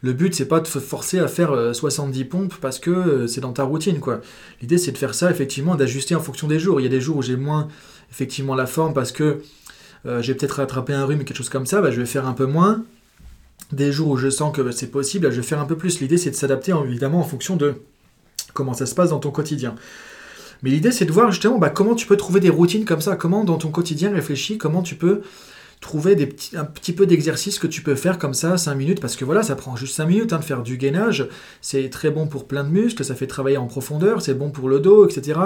Le 0.00 0.14
but, 0.14 0.34
c'est 0.34 0.48
pas 0.48 0.58
de 0.58 0.64
te 0.64 0.80
forcer 0.80 1.20
à 1.20 1.28
faire 1.28 1.54
70 1.72 2.24
pompes 2.24 2.54
parce 2.60 2.80
que 2.80 3.28
c'est 3.28 3.40
dans 3.40 3.52
ta 3.52 3.62
routine, 3.62 4.00
quoi. 4.00 4.20
L'idée, 4.60 4.76
c'est 4.76 4.90
de 4.90 4.98
faire 4.98 5.14
ça, 5.14 5.30
effectivement, 5.30 5.76
d'ajuster 5.76 6.16
en 6.16 6.20
fonction 6.20 6.48
des 6.48 6.58
jours. 6.58 6.80
Il 6.80 6.82
y 6.82 6.86
a 6.86 6.90
des 6.90 7.00
jours 7.00 7.18
où 7.18 7.22
j'ai 7.22 7.36
moins, 7.36 7.68
effectivement, 8.10 8.56
la 8.56 8.66
forme 8.66 8.94
parce 8.94 9.12
que 9.12 9.42
j'ai 10.04 10.34
peut-être 10.34 10.52
rattrapé 10.52 10.92
un 10.92 11.04
rhume 11.04 11.24
quelque 11.24 11.36
chose 11.36 11.48
comme 11.48 11.66
ça, 11.66 11.80
bah, 11.80 11.90
je 11.90 12.00
vais 12.00 12.06
faire 12.06 12.26
un 12.26 12.32
peu 12.32 12.46
moins. 12.46 12.82
Des 13.70 13.92
jours 13.92 14.08
où 14.08 14.16
je 14.16 14.28
sens 14.28 14.54
que 14.54 14.70
c'est 14.70 14.90
possible, 14.90 15.30
je 15.30 15.36
vais 15.36 15.46
faire 15.46 15.60
un 15.60 15.64
peu 15.64 15.76
plus. 15.76 16.00
L'idée, 16.00 16.18
c'est 16.18 16.30
de 16.30 16.36
s'adapter, 16.36 16.74
évidemment, 16.84 17.20
en 17.20 17.24
fonction 17.24 17.56
de 17.56 17.74
comment 18.52 18.74
ça 18.74 18.86
se 18.86 18.94
passe 18.94 19.10
dans 19.10 19.18
ton 19.18 19.30
quotidien. 19.30 19.74
Mais 20.62 20.70
l'idée, 20.70 20.92
c'est 20.92 21.04
de 21.04 21.12
voir 21.12 21.30
justement 21.30 21.58
bah, 21.58 21.70
comment 21.70 21.94
tu 21.94 22.06
peux 22.06 22.16
trouver 22.16 22.40
des 22.40 22.50
routines 22.50 22.84
comme 22.84 23.00
ça, 23.00 23.16
comment 23.16 23.44
dans 23.44 23.58
ton 23.58 23.70
quotidien 23.70 24.12
réfléchis, 24.12 24.58
comment 24.58 24.82
tu 24.82 24.94
peux 24.94 25.22
trouver 25.82 26.16
un 26.54 26.64
petit 26.64 26.92
peu 26.92 27.06
d'exercice 27.06 27.58
que 27.58 27.66
tu 27.66 27.82
peux 27.82 27.96
faire 27.96 28.18
comme 28.18 28.34
ça, 28.34 28.56
5 28.56 28.74
minutes, 28.76 29.00
parce 29.00 29.16
que 29.16 29.24
voilà, 29.24 29.42
ça 29.42 29.56
prend 29.56 29.74
juste 29.74 29.96
5 29.96 30.06
minutes 30.06 30.32
hein, 30.32 30.38
de 30.38 30.44
faire 30.44 30.62
du 30.62 30.76
gainage, 30.76 31.28
c'est 31.60 31.90
très 31.90 32.10
bon 32.10 32.28
pour 32.28 32.46
plein 32.46 32.62
de 32.62 32.70
muscles, 32.70 33.04
ça 33.04 33.16
fait 33.16 33.26
travailler 33.26 33.56
en 33.56 33.66
profondeur, 33.66 34.22
c'est 34.22 34.34
bon 34.34 34.50
pour 34.50 34.68
le 34.68 34.78
dos, 34.78 35.06
etc. 35.06 35.40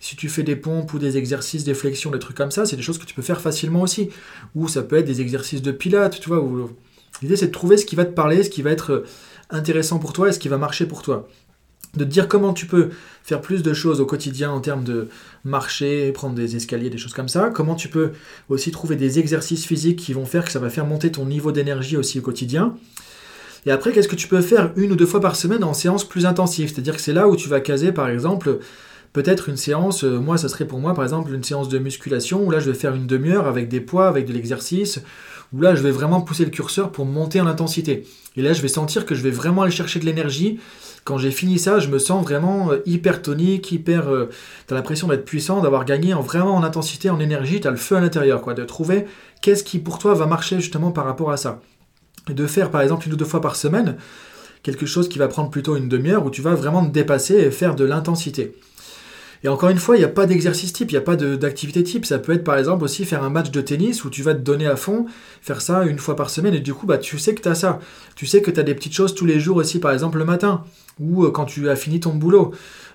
Si 0.00 0.16
tu 0.16 0.30
fais 0.30 0.42
des 0.42 0.56
pompes 0.56 0.92
ou 0.94 0.98
des 0.98 1.18
exercices, 1.18 1.64
des 1.64 1.74
flexions, 1.74 2.10
des 2.10 2.18
trucs 2.18 2.36
comme 2.36 2.50
ça, 2.50 2.64
c'est 2.64 2.76
des 2.76 2.82
choses 2.82 2.96
que 2.98 3.04
tu 3.04 3.14
peux 3.14 3.22
faire 3.22 3.42
facilement 3.42 3.82
aussi. 3.82 4.08
Ou 4.54 4.68
ça 4.68 4.82
peut 4.82 4.96
être 4.96 5.04
des 5.04 5.20
exercices 5.20 5.60
de 5.60 5.70
pilates, 5.70 6.18
tu 6.18 6.30
vois. 6.30 6.42
L'idée, 7.20 7.36
c'est 7.36 7.48
de 7.48 7.52
trouver 7.52 7.76
ce 7.76 7.84
qui 7.84 7.94
va 7.94 8.06
te 8.06 8.12
parler, 8.12 8.42
ce 8.42 8.50
qui 8.50 8.62
va 8.62 8.70
être 8.70 9.04
intéressant 9.50 9.98
pour 9.98 10.14
toi 10.14 10.30
et 10.30 10.32
ce 10.32 10.38
qui 10.38 10.48
va 10.48 10.56
marcher 10.56 10.86
pour 10.86 11.02
toi 11.02 11.28
de 11.96 12.04
te 12.04 12.08
dire 12.08 12.28
comment 12.28 12.52
tu 12.52 12.66
peux 12.66 12.90
faire 13.22 13.40
plus 13.40 13.62
de 13.62 13.72
choses 13.72 14.00
au 14.00 14.06
quotidien 14.06 14.50
en 14.50 14.60
termes 14.60 14.84
de 14.84 15.08
marcher, 15.44 16.12
prendre 16.12 16.34
des 16.34 16.56
escaliers, 16.56 16.90
des 16.90 16.98
choses 16.98 17.14
comme 17.14 17.28
ça, 17.28 17.50
comment 17.54 17.74
tu 17.74 17.88
peux 17.88 18.12
aussi 18.48 18.70
trouver 18.70 18.96
des 18.96 19.18
exercices 19.18 19.66
physiques 19.66 19.98
qui 19.98 20.12
vont 20.12 20.26
faire 20.26 20.44
que 20.44 20.52
ça 20.52 20.58
va 20.58 20.70
faire 20.70 20.86
monter 20.86 21.10
ton 21.10 21.24
niveau 21.24 21.52
d'énergie 21.52 21.96
aussi 21.96 22.18
au 22.18 22.22
quotidien. 22.22 22.74
Et 23.66 23.70
après, 23.70 23.92
qu'est-ce 23.92 24.08
que 24.08 24.16
tu 24.16 24.28
peux 24.28 24.42
faire 24.42 24.72
une 24.76 24.92
ou 24.92 24.96
deux 24.96 25.06
fois 25.06 25.20
par 25.20 25.36
semaine 25.36 25.64
en 25.64 25.72
séance 25.72 26.06
plus 26.06 26.26
intensive? 26.26 26.70
C'est-à-dire 26.72 26.96
que 26.96 27.00
c'est 27.00 27.14
là 27.14 27.28
où 27.28 27.36
tu 27.36 27.48
vas 27.48 27.60
caser, 27.60 27.92
par 27.92 28.08
exemple, 28.08 28.58
peut-être 29.14 29.48
une 29.48 29.56
séance, 29.56 30.04
euh, 30.04 30.18
moi, 30.18 30.36
ça 30.36 30.48
serait 30.48 30.66
pour 30.66 30.80
moi, 30.80 30.92
par 30.92 31.04
exemple, 31.04 31.32
une 31.32 31.44
séance 31.44 31.70
de 31.70 31.78
musculation, 31.78 32.44
où 32.44 32.50
là, 32.50 32.58
je 32.58 32.70
vais 32.70 32.76
faire 32.76 32.94
une 32.94 33.06
demi-heure 33.06 33.46
avec 33.46 33.68
des 33.68 33.80
poids, 33.80 34.08
avec 34.08 34.26
de 34.26 34.32
l'exercice, 34.34 35.00
où 35.54 35.60
là, 35.62 35.74
je 35.74 35.82
vais 35.82 35.92
vraiment 35.92 36.20
pousser 36.20 36.44
le 36.44 36.50
curseur 36.50 36.92
pour 36.92 37.06
monter 37.06 37.40
en 37.40 37.46
intensité. 37.46 38.06
Et 38.36 38.42
là, 38.42 38.52
je 38.52 38.60
vais 38.60 38.68
sentir 38.68 39.06
que 39.06 39.14
je 39.14 39.22
vais 39.22 39.30
vraiment 39.30 39.62
aller 39.62 39.72
chercher 39.72 40.00
de 40.00 40.04
l'énergie 40.04 40.58
quand 41.04 41.18
j'ai 41.18 41.30
fini 41.30 41.58
ça, 41.58 41.78
je 41.78 41.88
me 41.88 41.98
sens 41.98 42.22
vraiment 42.22 42.72
euh, 42.72 42.82
hyper 42.86 43.22
tonique, 43.22 43.70
hyper. 43.72 44.08
Euh, 44.08 44.30
t'as 44.66 44.74
l'impression 44.74 45.06
d'être 45.08 45.24
puissant, 45.24 45.60
d'avoir 45.60 45.84
gagné 45.84 46.14
en, 46.14 46.22
vraiment 46.22 46.56
en 46.56 46.62
intensité, 46.62 47.10
en 47.10 47.20
énergie, 47.20 47.60
t'as 47.60 47.70
le 47.70 47.76
feu 47.76 47.96
à 47.96 48.00
l'intérieur, 48.00 48.40
quoi. 48.40 48.54
De 48.54 48.64
trouver 48.64 49.06
qu'est-ce 49.42 49.64
qui 49.64 49.78
pour 49.78 49.98
toi 49.98 50.14
va 50.14 50.26
marcher 50.26 50.56
justement 50.56 50.90
par 50.90 51.04
rapport 51.04 51.30
à 51.30 51.36
ça. 51.36 51.60
Et 52.30 52.34
de 52.34 52.46
faire 52.46 52.70
par 52.70 52.80
exemple 52.80 53.06
une 53.06 53.12
ou 53.12 53.16
deux 53.16 53.26
fois 53.26 53.42
par 53.42 53.54
semaine 53.54 53.96
quelque 54.62 54.86
chose 54.86 55.08
qui 55.08 55.18
va 55.18 55.28
prendre 55.28 55.50
plutôt 55.50 55.76
une 55.76 55.88
demi-heure 55.88 56.24
où 56.24 56.30
tu 56.30 56.42
vas 56.42 56.54
vraiment 56.54 56.84
te 56.84 56.90
dépasser 56.90 57.34
et 57.34 57.50
faire 57.50 57.76
de 57.76 57.84
l'intensité. 57.84 58.56
Et 59.44 59.48
encore 59.48 59.68
une 59.68 59.78
fois, 59.78 59.96
il 59.96 59.98
n'y 59.98 60.06
a 60.06 60.08
pas 60.08 60.24
d'exercice 60.24 60.72
type, 60.72 60.90
il 60.90 60.94
n'y 60.94 60.98
a 60.98 61.02
pas 61.02 61.16
d'activité 61.16 61.82
type. 61.82 62.06
Ça 62.06 62.18
peut 62.18 62.32
être 62.32 62.44
par 62.44 62.56
exemple 62.56 62.82
aussi 62.82 63.04
faire 63.04 63.22
un 63.22 63.28
match 63.28 63.50
de 63.50 63.60
tennis 63.60 64.02
où 64.04 64.10
tu 64.10 64.22
vas 64.22 64.32
te 64.32 64.40
donner 64.40 64.66
à 64.66 64.74
fond, 64.74 65.04
faire 65.42 65.60
ça 65.60 65.84
une 65.84 65.98
fois 65.98 66.16
par 66.16 66.30
semaine 66.30 66.54
et 66.54 66.60
du 66.60 66.72
coup, 66.72 66.86
bah, 66.86 66.96
tu 66.96 67.18
sais 67.18 67.34
que 67.34 67.42
tu 67.42 67.48
as 67.48 67.54
ça. 67.54 67.78
Tu 68.16 68.24
sais 68.24 68.40
que 68.40 68.50
tu 68.50 68.58
as 68.58 68.62
des 68.62 68.74
petites 68.74 68.94
choses 68.94 69.14
tous 69.14 69.26
les 69.26 69.38
jours 69.38 69.58
aussi, 69.58 69.80
par 69.80 69.92
exemple 69.92 70.16
le 70.16 70.24
matin 70.24 70.64
ou 70.98 71.24
euh, 71.24 71.30
quand 71.30 71.44
tu 71.44 71.68
as 71.68 71.76
fini 71.76 72.00
ton 72.00 72.14
boulot. 72.14 72.52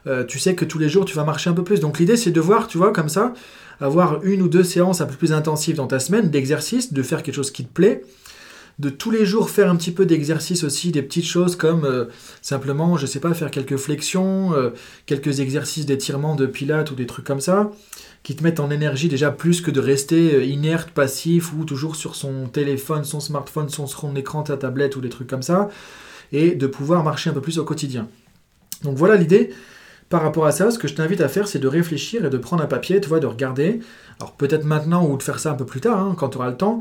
Euh, 0.08 0.24
tu 0.24 0.40
sais 0.40 0.56
que 0.56 0.66
tous 0.66 0.80
les 0.80 0.90
jours 0.90 1.06
tu 1.06 1.16
vas 1.16 1.24
marcher 1.24 1.52
un 1.52 1.54
peu 1.54 1.64
plus. 1.64 1.82
Donc 1.82 2.00
l'idée 2.00 2.18
c'est 2.18 2.32
de 2.32 2.42
voir, 2.42 2.68
tu 2.68 2.80
vois, 2.80 2.92
comme 2.94 3.10
ça, 3.10 3.34
avoir 3.80 4.24
une 4.24 4.42
ou 4.42 4.48
deux 4.48 4.64
séances 4.64 5.02
un 5.02 5.06
peu 5.06 5.16
plus 5.16 5.34
intensives 5.34 5.76
dans 5.76 5.88
ta 5.88 6.00
semaine 6.00 6.32
d'exercice, 6.32 6.94
de 6.94 7.04
faire 7.04 7.22
quelque 7.22 7.36
chose 7.36 7.52
qui 7.52 7.64
te 7.64 7.72
plaît 7.72 8.02
de 8.80 8.90
tous 8.90 9.12
les 9.12 9.26
jours 9.26 9.50
faire 9.50 9.70
un 9.70 9.76
petit 9.76 9.92
peu 9.92 10.06
d'exercice 10.06 10.64
aussi, 10.64 10.92
des 10.92 11.02
petites 11.02 11.26
choses 11.26 11.58
comme 11.58 11.84
euh, 11.84 12.06
simplement, 12.42 12.98
je 12.98 13.06
sais 13.06 13.20
pas, 13.20 13.34
faire 13.34 13.52
quelques 13.52 13.76
flexions, 13.76 14.54
euh, 14.54 14.70
quelques 15.06 15.42
exercices 15.42 15.86
d'étirement 15.86 16.36
de 16.36 16.46
pilates 16.46 16.90
ou 16.92 16.96
des 16.96 17.06
trucs 17.06 17.26
comme 17.26 17.42
ça, 17.42 17.72
qui 18.24 18.38
te 18.38 18.44
mettent 18.44 18.62
en 18.62 18.72
énergie 18.72 19.10
déjà 19.10 19.32
plus 19.32 19.60
que 19.60 19.70
de 19.70 19.82
rester 19.82 20.34
euh, 20.34 20.46
inerte, 20.46 20.92
passif 20.92 21.52
ou 21.54 21.66
toujours 21.66 21.98
sur 21.98 22.16
son 22.16 22.48
téléphone, 22.48 23.04
son 23.04 23.20
smartphone, 23.20 23.68
son, 23.68 24.16
écran, 24.16 24.44
ta 24.44 24.56
tablette 24.56 24.96
ou 24.96 25.02
des 25.02 25.10
trucs 25.10 25.30
comme 25.30 25.44
ça, 25.44 25.70
et 26.32 26.56
de 26.56 26.66
pouvoir 26.66 27.04
marcher 27.04 27.30
un 27.30 27.34
peu 27.34 27.42
plus 27.42 27.60
au 27.60 27.66
quotidien. 27.66 28.08
Donc 28.84 28.98
voilà 28.98 29.18
l'idée. 29.18 29.50
Par 30.08 30.24
rapport 30.24 30.48
à 30.48 30.52
ça, 30.52 30.72
ce 30.72 30.80
que 30.80 30.88
je 30.88 30.96
t'invite 30.96 31.22
à 31.22 31.28
faire, 31.28 31.48
c'est 31.48 31.60
de 31.60 31.68
réfléchir 31.68 32.26
et 32.26 32.30
de 32.32 32.38
prendre 32.38 32.64
un 32.64 32.68
papier, 32.68 33.00
tu 33.00 33.10
vois, 33.10 33.20
de 33.20 33.28
regarder. 33.28 33.80
Alors 34.20 34.34
peut-être 34.34 34.64
maintenant 34.64 35.06
ou 35.06 35.18
de 35.18 35.22
faire 35.22 35.38
ça 35.38 35.52
un 35.52 35.56
peu 35.56 35.66
plus 35.66 35.82
tard, 35.82 36.00
hein, 36.00 36.16
quand 36.18 36.30
tu 36.30 36.38
auras 36.38 36.50
le 36.50 36.58
temps 36.58 36.80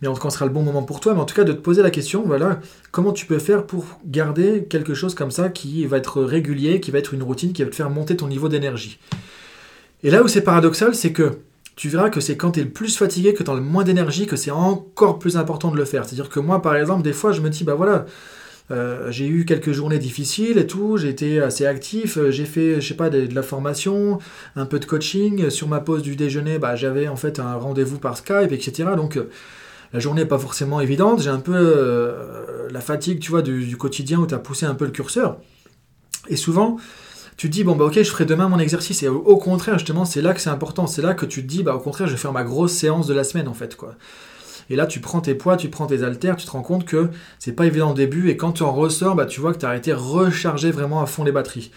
mais 0.00 0.08
en 0.08 0.14
tout 0.14 0.20
cas, 0.20 0.30
ce 0.30 0.34
sera 0.34 0.46
le 0.46 0.52
bon 0.52 0.62
moment 0.62 0.82
pour 0.82 1.00
toi. 1.00 1.14
Mais 1.14 1.20
en 1.20 1.24
tout 1.24 1.34
cas, 1.34 1.44
de 1.44 1.52
te 1.52 1.60
poser 1.60 1.82
la 1.82 1.90
question, 1.90 2.22
voilà, 2.26 2.60
comment 2.90 3.12
tu 3.12 3.26
peux 3.26 3.38
faire 3.38 3.66
pour 3.66 3.98
garder 4.04 4.66
quelque 4.68 4.94
chose 4.94 5.14
comme 5.14 5.30
ça 5.30 5.48
qui 5.48 5.84
va 5.86 5.98
être 5.98 6.22
régulier, 6.22 6.80
qui 6.80 6.90
va 6.90 6.98
être 6.98 7.14
une 7.14 7.22
routine, 7.22 7.52
qui 7.52 7.62
va 7.62 7.70
te 7.70 7.74
faire 7.74 7.90
monter 7.90 8.16
ton 8.16 8.28
niveau 8.28 8.48
d'énergie. 8.48 8.98
Et 10.02 10.10
là 10.10 10.22
où 10.22 10.28
c'est 10.28 10.42
paradoxal, 10.42 10.94
c'est 10.94 11.12
que 11.12 11.38
tu 11.74 11.88
verras 11.88 12.10
que 12.10 12.20
c'est 12.20 12.36
quand 12.36 12.52
tu 12.52 12.60
es 12.60 12.64
le 12.64 12.70
plus 12.70 12.96
fatigué, 12.96 13.34
que 13.34 13.42
tu 13.42 13.50
as 13.50 13.54
le 13.54 13.60
moins 13.60 13.84
d'énergie, 13.84 14.26
que 14.26 14.36
c'est 14.36 14.50
encore 14.50 15.18
plus 15.18 15.36
important 15.36 15.70
de 15.70 15.76
le 15.76 15.84
faire. 15.84 16.04
C'est-à-dire 16.04 16.28
que 16.28 16.40
moi, 16.40 16.60
par 16.60 16.76
exemple, 16.76 17.02
des 17.02 17.12
fois, 17.12 17.32
je 17.32 17.40
me 17.40 17.50
dis, 17.50 17.62
bah 17.64 17.74
voilà, 17.74 18.04
euh, 18.70 19.10
j'ai 19.10 19.26
eu 19.26 19.44
quelques 19.44 19.72
journées 19.72 19.98
difficiles 19.98 20.58
et 20.58 20.66
tout, 20.66 20.96
j'ai 20.98 21.08
été 21.08 21.40
assez 21.40 21.66
actif, 21.66 22.18
euh, 22.18 22.30
j'ai 22.30 22.44
fait, 22.44 22.80
je 22.80 22.88
sais 22.88 22.94
pas, 22.94 23.08
de, 23.10 23.32
la 23.32 23.42
formation, 23.42 24.18
un 24.56 24.66
peu 24.66 24.78
de 24.78 24.84
coaching. 24.84 25.50
Sur 25.50 25.68
ma 25.68 25.80
pause 25.80 26.02
du 26.02 26.16
déjeuner, 26.16 26.58
bah, 26.58 26.76
j'avais 26.76 27.08
en 27.08 27.16
fait 27.16 27.38
un 27.38 27.54
rendez-vous 27.54 27.98
par 27.98 28.16
Skype, 28.16 28.52
etc. 28.52 28.90
Donc, 28.96 29.16
euh, 29.16 29.30
la 29.92 30.00
journée 30.00 30.22
n'est 30.22 30.28
pas 30.28 30.38
forcément 30.38 30.80
évidente, 30.80 31.22
j'ai 31.22 31.30
un 31.30 31.40
peu 31.40 31.54
euh, 31.54 32.68
la 32.70 32.80
fatigue, 32.80 33.20
tu 33.20 33.30
vois, 33.30 33.42
du, 33.42 33.76
quotidien 33.76 34.18
où 34.18 34.26
tu 34.26 34.34
as 34.34 34.38
poussé 34.38 34.66
un 34.66 34.74
peu 34.74 34.84
le 34.84 34.90
curseur. 34.90 35.38
Et 36.28 36.36
souvent, 36.36 36.76
tu 37.36 37.48
dis, 37.48 37.64
bon, 37.64 37.76
bah 37.76 37.86
ok, 37.86 37.94
je 37.94 38.10
ferai 38.10 38.26
demain 38.26 38.48
mon 38.48 38.58
exercice. 38.58 39.02
Et 39.02 39.08
au, 39.08 39.36
contraire, 39.36 39.78
justement, 39.78 40.04
c'est 40.04 40.20
là 40.20 40.34
que 40.34 40.40
c'est 40.40 40.50
important. 40.50 40.86
C'est 40.86 41.02
là 41.02 41.14
que 41.14 41.24
tu 41.24 41.42
te 41.42 41.46
dis, 41.46 41.62
bah 41.62 41.74
au 41.74 41.78
contraire, 41.78 42.06
je 42.06 42.12
vais 42.12 42.18
faire 42.18 42.32
ma 42.32 42.44
grosse 42.44 42.72
séance 42.72 43.06
de 43.06 43.14
la 43.14 43.24
semaine, 43.24 43.48
en 43.48 43.54
fait, 43.54 43.76
quoi. 43.76 43.94
Et 44.70 44.76
là, 44.76 44.86
tu 44.86 45.00
prends 45.00 45.22
tes 45.22 45.34
poids, 45.34 45.56
tu 45.56 45.70
prends 45.70 45.86
tes 45.86 46.02
haltères, 46.02 46.36
tu 46.36 46.44
te 46.44 46.50
rends 46.50 46.62
compte 46.62 46.84
que 46.84 47.08
c'est 47.38 47.52
pas 47.52 47.64
évident 47.64 47.92
au 47.92 47.94
début. 47.94 48.28
Et 48.28 48.36
quand 48.36 48.52
tu 48.52 48.62
en 48.62 48.72
ressors, 48.72 49.14
bah, 49.14 49.24
tu 49.24 49.40
vois 49.40 49.54
que 49.54 49.58
tu 49.58 49.64
as 49.64 49.74
été 49.74 49.94
recharger 49.94 50.70
vraiment 50.70 51.00
à 51.00 51.06
fond 51.06 51.24
les 51.24 51.32
batteries. 51.32 51.70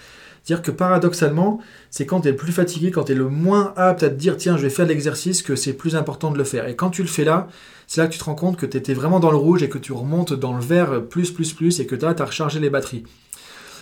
C'est-à-dire 0.44 0.64
que 0.64 0.72
paradoxalement, 0.72 1.60
c'est 1.90 2.06
quand 2.06 2.22
tu 2.22 2.30
es 2.30 2.32
le 2.32 2.38
plus 2.38 2.52
fatigué, 2.52 2.90
quand 2.92 3.06
tu 3.06 3.12
es 3.12 3.16
le 3.16 3.30
moins 3.30 3.74
apte 3.76 4.04
à 4.04 4.10
te 4.10 4.16
dire 4.16 4.38
tiens, 4.38 4.58
je 4.58 4.64
vais 4.64 4.70
faire 4.70 4.88
l'exercice, 4.88 5.44
que 5.44 5.56
c'est 5.56 5.74
plus 5.74 5.96
important 5.96 6.32
de 6.32 6.38
le 6.38 6.44
faire. 6.44 6.68
Et 6.68 6.76
quand 6.76 6.90
tu 6.90 7.04
le 7.04 7.08
fais 7.08 7.24
là, 7.24 7.48
c'est 7.88 8.02
là 8.02 8.08
que 8.08 8.14
tu 8.14 8.20
te 8.20 8.24
rends 8.24 8.36
compte 8.36 8.58
que 8.58 8.66
tu 8.66 8.78
étais 8.78 8.94
vraiment 8.94 9.20
dans 9.20 9.32
le 9.32 9.38
rouge 9.38 9.62
et 9.62 9.70
que 9.70 9.78
tu 9.78 9.94
remontes 9.94 10.34
dans 10.34 10.54
le 10.54 10.62
vert 10.62 11.04
plus, 11.10 11.32
plus, 11.32 11.54
plus 11.54 11.80
et 11.80 11.86
que 11.86 11.96
tu 11.96 12.06
as 12.06 12.26
rechargé 12.26 12.60
les 12.60 12.70
batteries. 12.70 13.04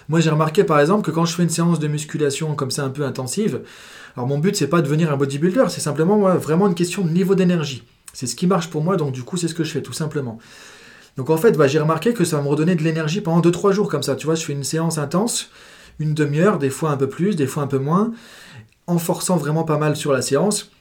Moi, 0.10 0.20
j'ai 0.20 0.32
remarqué 0.32 0.64
par 0.64 0.80
exemple 0.80 1.04
que 1.04 1.12
quand 1.12 1.26
je 1.26 1.36
fais 1.36 1.44
une 1.44 1.50
séance 1.50 1.80
de 1.80 1.88
musculation 1.88 2.56
comme 2.56 2.72
ça 2.72 2.84
un 2.84 2.90
peu 2.90 3.04
intensive, 3.04 3.62
alors 4.16 4.28
mon 4.28 4.40
but, 4.40 4.56
c'est 4.56 4.68
pas 4.68 4.78
de 4.78 4.84
devenir 4.84 5.14
un 5.14 5.18
bodybuilder, 5.18 5.66
c'est 5.70 5.82
simplement 5.82 6.18
moi, 6.18 6.36
vraiment 6.36 6.68
une 6.68 6.74
question 6.74 7.04
de 7.04 7.10
niveau 7.10 7.36
d'énergie. 7.36 7.84
C'est 8.12 8.26
ce 8.26 8.36
qui 8.36 8.48
marche 8.48 8.70
pour 8.70 8.84
moi, 8.84 8.98
donc 8.98 9.12
du 9.12 9.24
coup, 9.24 9.38
c'est 9.38 9.48
ce 9.48 9.54
que 9.54 9.64
je 9.64 9.72
fais 9.72 9.84
tout 9.84 9.94
simplement. 9.94 10.40
Donc 11.16 11.30
en 11.30 11.38
fait, 11.38 11.52
bah, 11.52 11.68
j'ai 11.68 11.80
remarqué 11.80 12.14
que 12.14 12.26
ça 12.26 12.38
va 12.38 12.44
me 12.44 12.48
redonner 12.48 12.76
de 12.76 12.84
l'énergie 12.84 13.22
pendant 13.22 13.48
2-3 13.48 13.72
jours 13.72 13.90
comme 13.90 14.04
ça. 14.04 14.16
Tu 14.16 14.26
vois, 14.26 14.36
je 14.36 14.44
fais 14.44 14.54
une 14.54 14.64
séance 14.64 14.98
intense, 14.98 15.52
une 16.00 16.14
demi-heure, 16.14 16.58
des 16.58 16.70
fois 16.70 16.92
un 16.92 16.98
peu 16.98 17.08
plus, 17.08 17.36
des 17.36 17.48
fois 17.48 17.64
un 17.64 17.68
peu 17.68 17.78
moins, 17.78 18.12
en 18.88 18.98
forçant 18.98 19.38
vraiment 19.38 19.64
pas 19.64 19.78
mal 19.78 19.96
sur 19.96 20.12
la 20.12 20.22
séance. 20.22 20.72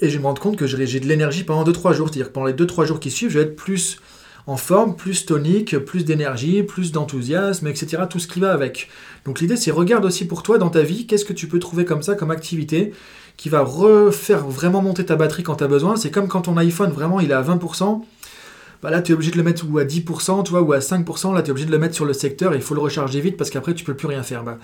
Et 0.00 0.08
je 0.08 0.18
me 0.18 0.24
rends 0.24 0.34
compte 0.34 0.56
que 0.56 0.66
j'ai 0.66 1.00
de 1.00 1.06
l'énergie 1.06 1.44
pendant 1.44 1.70
2-3 1.70 1.92
jours. 1.94 2.08
C'est-à-dire 2.08 2.28
que 2.28 2.32
pendant 2.32 2.46
les 2.46 2.54
2-3 2.54 2.86
jours 2.86 3.00
qui 3.00 3.10
suivent, 3.10 3.30
je 3.30 3.38
vais 3.38 3.44
être 3.44 3.56
plus 3.56 3.98
en 4.46 4.56
forme, 4.56 4.96
plus 4.96 5.24
tonique, 5.24 5.78
plus 5.78 6.04
d'énergie, 6.04 6.62
plus 6.62 6.92
d'enthousiasme, 6.92 7.66
etc. 7.66 8.02
Tout 8.08 8.18
ce 8.18 8.26
qui 8.26 8.40
va 8.40 8.52
avec. 8.52 8.88
Donc 9.24 9.40
l'idée, 9.40 9.56
c'est 9.56 9.70
regarde 9.70 10.04
aussi 10.04 10.26
pour 10.26 10.42
toi 10.42 10.58
dans 10.58 10.68
ta 10.68 10.82
vie, 10.82 11.06
qu'est-ce 11.06 11.24
que 11.24 11.32
tu 11.32 11.48
peux 11.48 11.58
trouver 11.58 11.84
comme 11.84 12.02
ça, 12.02 12.14
comme 12.14 12.30
activité, 12.30 12.92
qui 13.36 13.48
va 13.48 13.62
refaire 13.62 14.46
vraiment 14.46 14.82
monter 14.82 15.06
ta 15.06 15.16
batterie 15.16 15.42
quand 15.42 15.56
tu 15.56 15.64
as 15.64 15.68
besoin. 15.68 15.96
C'est 15.96 16.10
comme 16.10 16.28
quand 16.28 16.42
ton 16.42 16.56
iPhone, 16.56 16.90
vraiment, 16.90 17.20
il 17.20 17.30
est 17.30 17.34
à 17.34 17.42
20%. 17.42 18.02
Bah 18.84 18.90
là, 18.90 19.00
tu 19.00 19.12
es 19.12 19.14
obligé 19.14 19.30
de 19.30 19.38
le 19.38 19.42
mettre 19.42 19.64
ou 19.66 19.78
à 19.78 19.84
10%, 19.84 20.44
tu 20.44 20.52
ou 20.52 20.72
à 20.74 20.78
5%. 20.78 21.34
Là, 21.34 21.40
tu 21.40 21.48
es 21.48 21.50
obligé 21.52 21.66
de 21.66 21.72
le 21.72 21.78
mettre 21.78 21.94
sur 21.94 22.04
le 22.04 22.12
secteur 22.12 22.52
et 22.52 22.56
il 22.56 22.62
faut 22.62 22.74
le 22.74 22.82
recharger 22.82 23.18
vite 23.22 23.38
parce 23.38 23.48
qu'après, 23.48 23.72
tu 23.72 23.82
peux 23.82 23.94
plus 23.94 24.06
rien 24.06 24.22
faire. 24.22 24.44
Bah, 24.44 24.58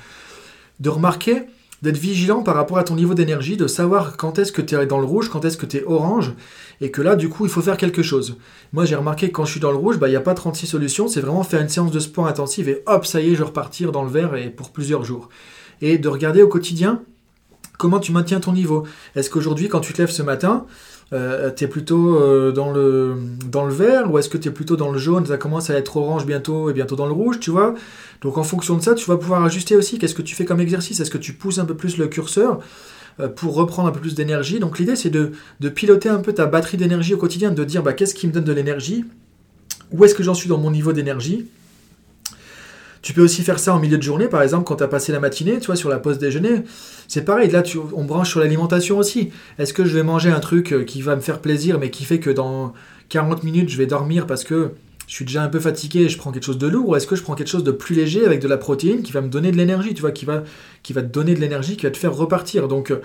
de 0.79 0.91
remarquer 0.91 1.45
d'être 1.81 1.97
vigilant 1.97 2.43
par 2.43 2.55
rapport 2.55 2.77
à 2.77 2.85
ton 2.85 2.97
niveau 2.97 3.15
d'énergie, 3.15 3.57
de 3.57 3.67
savoir 3.67 4.19
quand 4.19 4.39
est-ce 4.39 4.53
que 4.53 4.61
tu 4.61 4.75
es 4.75 4.85
dans 4.85 4.99
le 4.99 5.07
rouge, 5.07 5.31
quand 5.31 5.47
est-ce 5.47 5.57
que 5.57 5.65
tu 5.65 5.79
es 5.79 5.85
orange, 5.87 6.35
et 6.83 6.91
que 6.91 7.01
là, 7.01 7.17
du 7.17 7.31
coup, 7.31 7.47
il 7.47 7.51
faut 7.51 7.63
faire 7.63 7.79
quelque 7.79 8.03
chose. 8.03 8.37
Moi, 8.75 8.85
j'ai 8.85 8.95
remarqué 8.95 9.29
que 9.29 9.33
quand 9.33 9.47
je 9.47 9.53
suis 9.53 9.61
dans 9.61 9.71
le 9.71 9.79
rouge, 9.79 9.99
bah, 9.99 10.09
il 10.09 10.11
n'y 10.11 10.19
a 10.19 10.21
pas 10.21 10.35
36 10.35 10.67
solutions, 10.67 11.09
c'est 11.09 11.23
vraiment 11.23 11.43
faire 11.43 11.63
une 11.63 11.71
séance 11.71 11.91
de 11.91 11.99
sport 11.99 12.27
intensive 12.27 12.69
et 12.69 12.83
hop, 12.85 13.07
ça 13.07 13.23
y 13.23 13.33
est, 13.33 13.37
je 13.37 13.43
repartir 13.43 13.91
dans 13.91 14.03
le 14.03 14.11
vert 14.11 14.37
et 14.37 14.51
pour 14.51 14.71
plusieurs 14.71 15.03
jours. 15.03 15.31
Et 15.81 15.97
de 15.97 16.09
regarder 16.11 16.43
au 16.43 16.49
quotidien 16.49 17.01
comment 17.79 18.01
tu 18.01 18.13
maintiens 18.13 18.41
ton 18.41 18.53
niveau. 18.53 18.87
Est-ce 19.17 19.31
qu'aujourd'hui, 19.31 19.71
quand 19.71 19.81
tu 19.81 19.95
te 19.95 20.03
lèves 20.03 20.11
ce 20.11 20.23
matin, 20.23 20.67
euh, 21.13 21.51
tu 21.51 21.65
es 21.65 21.67
plutôt 21.67 22.17
euh, 22.17 22.53
dans, 22.53 22.71
le, 22.71 23.17
dans 23.51 23.65
le 23.65 23.75
vert 23.75 24.11
ou 24.11 24.19
est-ce 24.19 24.29
que 24.29 24.39
tu 24.39 24.49
es 24.49 24.51
plutôt 24.53 24.77
dans 24.77 24.93
le 24.93 24.99
jaune? 24.99 25.27
Ça 25.27 25.39
commence 25.39 25.69
à 25.69 25.75
être 25.75 25.97
orange 25.97 26.25
bientôt 26.25 26.71
et 26.71 26.73
bientôt 26.73 26.95
dans 26.95 27.07
le 27.07 27.13
rouge, 27.13 27.41
tu 27.41 27.51
vois. 27.51 27.75
Donc 28.21 28.39
en 28.39 28.45
fonction 28.45 28.77
de 28.77 28.83
ça, 28.83 28.95
tu 28.95 29.07
vas 29.07 29.17
pouvoir 29.17 29.45
ajuster 29.45 29.75
aussi. 29.75 29.99
Qu'est-ce 29.99 30.15
que 30.15 30.23
tu 30.23 30.37
fais 30.37 30.45
comme 30.45 30.61
exercice? 30.61 31.01
Est-ce 31.01 31.11
que 31.11 31.19
tu 31.19 31.33
pousses 31.33 31.59
un 31.59 31.65
peu 31.65 31.75
plus 31.75 31.99
le 31.99 32.07
curseur 32.07 32.61
euh, 33.19 33.29
pour 33.29 33.55
reprendre 33.55 33.89
un 33.89 33.93
peu 33.93 34.01
plus 34.01 34.15
d'énergie? 34.15 34.61
Donc 34.61 34.79
l'idée, 34.79 34.95
c'est 34.95 35.11
de, 35.11 35.33
piloter 35.69 36.09
un 36.09 36.21
peu 36.21 36.33
ta 36.33 36.47
batterie 36.47 36.77
d'énergie 36.77 37.15
au 37.15 37.19
quotidien, 37.19 37.51
de 37.51 37.65
dire 37.65 37.83
bah, 37.83 37.93
qu'est-ce 37.93 38.15
qui 38.15 38.29
me 38.29 38.33
donne 38.33 38.45
de 38.45 38.53
l'énergie? 38.53 39.05
Où 39.91 40.05
est-ce 40.05 40.15
que 40.15 40.23
j'en 40.23 40.35
suis 40.35 40.49
dans 40.49 40.59
mon 40.59 40.71
niveau 40.71 40.93
d'énergie? 40.93 41.49
Tu 43.03 43.15
peux 43.15 43.23
aussi 43.23 43.43
faire 43.43 43.59
ça 43.59 43.75
en 43.75 43.79
milieu 43.79 43.97
de 43.97 44.03
journée, 44.03 44.29
par 44.29 44.43
exemple, 44.43 44.65
quand 44.65 44.77
tu 44.77 44.83
as 44.85 44.89
passé 44.89 45.11
la 45.11 45.21
matinée, 45.21 45.59
tu 45.59 45.67
vois, 45.67 45.77
sur 45.77 45.89
la 45.89 45.99
pause 45.99 46.19
déjeuner. 46.19 46.63
C'est 47.09 47.25
pareil, 47.25 47.51
là, 47.51 47.63
tu, 47.63 47.79
on 47.95 48.05
branche 48.05 48.29
sur 48.31 48.41
l'alimentation 48.41 48.99
aussi. 48.99 49.31
Est-ce 49.59 49.73
que 49.73 49.85
je 49.85 49.95
vais 49.95 50.03
manger 50.03 50.31
un 50.31 50.41
truc 50.41 50.73
euh, 50.73 50.85
qui 50.85 51.01
va 51.01 51.17
me 51.17 51.21
faire 51.21 51.41
plaisir, 51.41 51.79
mais 51.79 51.91
qui 51.91 52.05
fait 52.05 52.21
que 52.21 52.31
dans 52.31 52.75
40 53.09 53.43
minutes, 53.43 53.71
je 53.71 53.79
vais 53.79 53.87
dormir 53.87 54.27
parce 54.27 54.45
que 54.45 54.73
je 55.07 55.15
suis 55.15 55.25
déjà 55.25 55.43
un 55.43 55.49
peu 55.49 55.59
fatigué 55.59 56.03
et 56.03 56.09
je 56.09 56.19
prends 56.19 56.31
quelque 56.31 56.45
chose 56.45 56.59
de 56.59 56.69
lourd, 56.69 56.91
ou 56.91 56.95
est-ce 56.95 57.07
que 57.07 57.17
je 57.17 57.23
prends 57.23 57.35
quelque 57.35 57.49
chose 57.49 57.65
de 57.65 57.73
plus 57.73 57.97
léger 57.97 58.27
avec 58.27 58.41
de 58.41 58.47
la 58.47 58.59
protéine 58.59 59.03
qui 59.03 59.13
va 59.13 59.23
me 59.23 59.29
donner 59.29 59.51
de 59.51 59.57
l'énergie, 59.57 59.95
tu 59.95 60.03
vois, 60.03 60.13
qui 60.13 60.25
va, 60.25 60.45
qui 60.83 60.93
va 60.93 61.03
te 61.03 61.09
donner 61.09 61.35
de 61.35 61.41
l'énergie, 61.41 61.77
qui 61.77 61.87
va 61.87 61.91
te 61.91 61.97
faire 61.97 62.15
repartir? 62.15 62.69
Donc, 62.69 62.91
euh, 62.93 63.01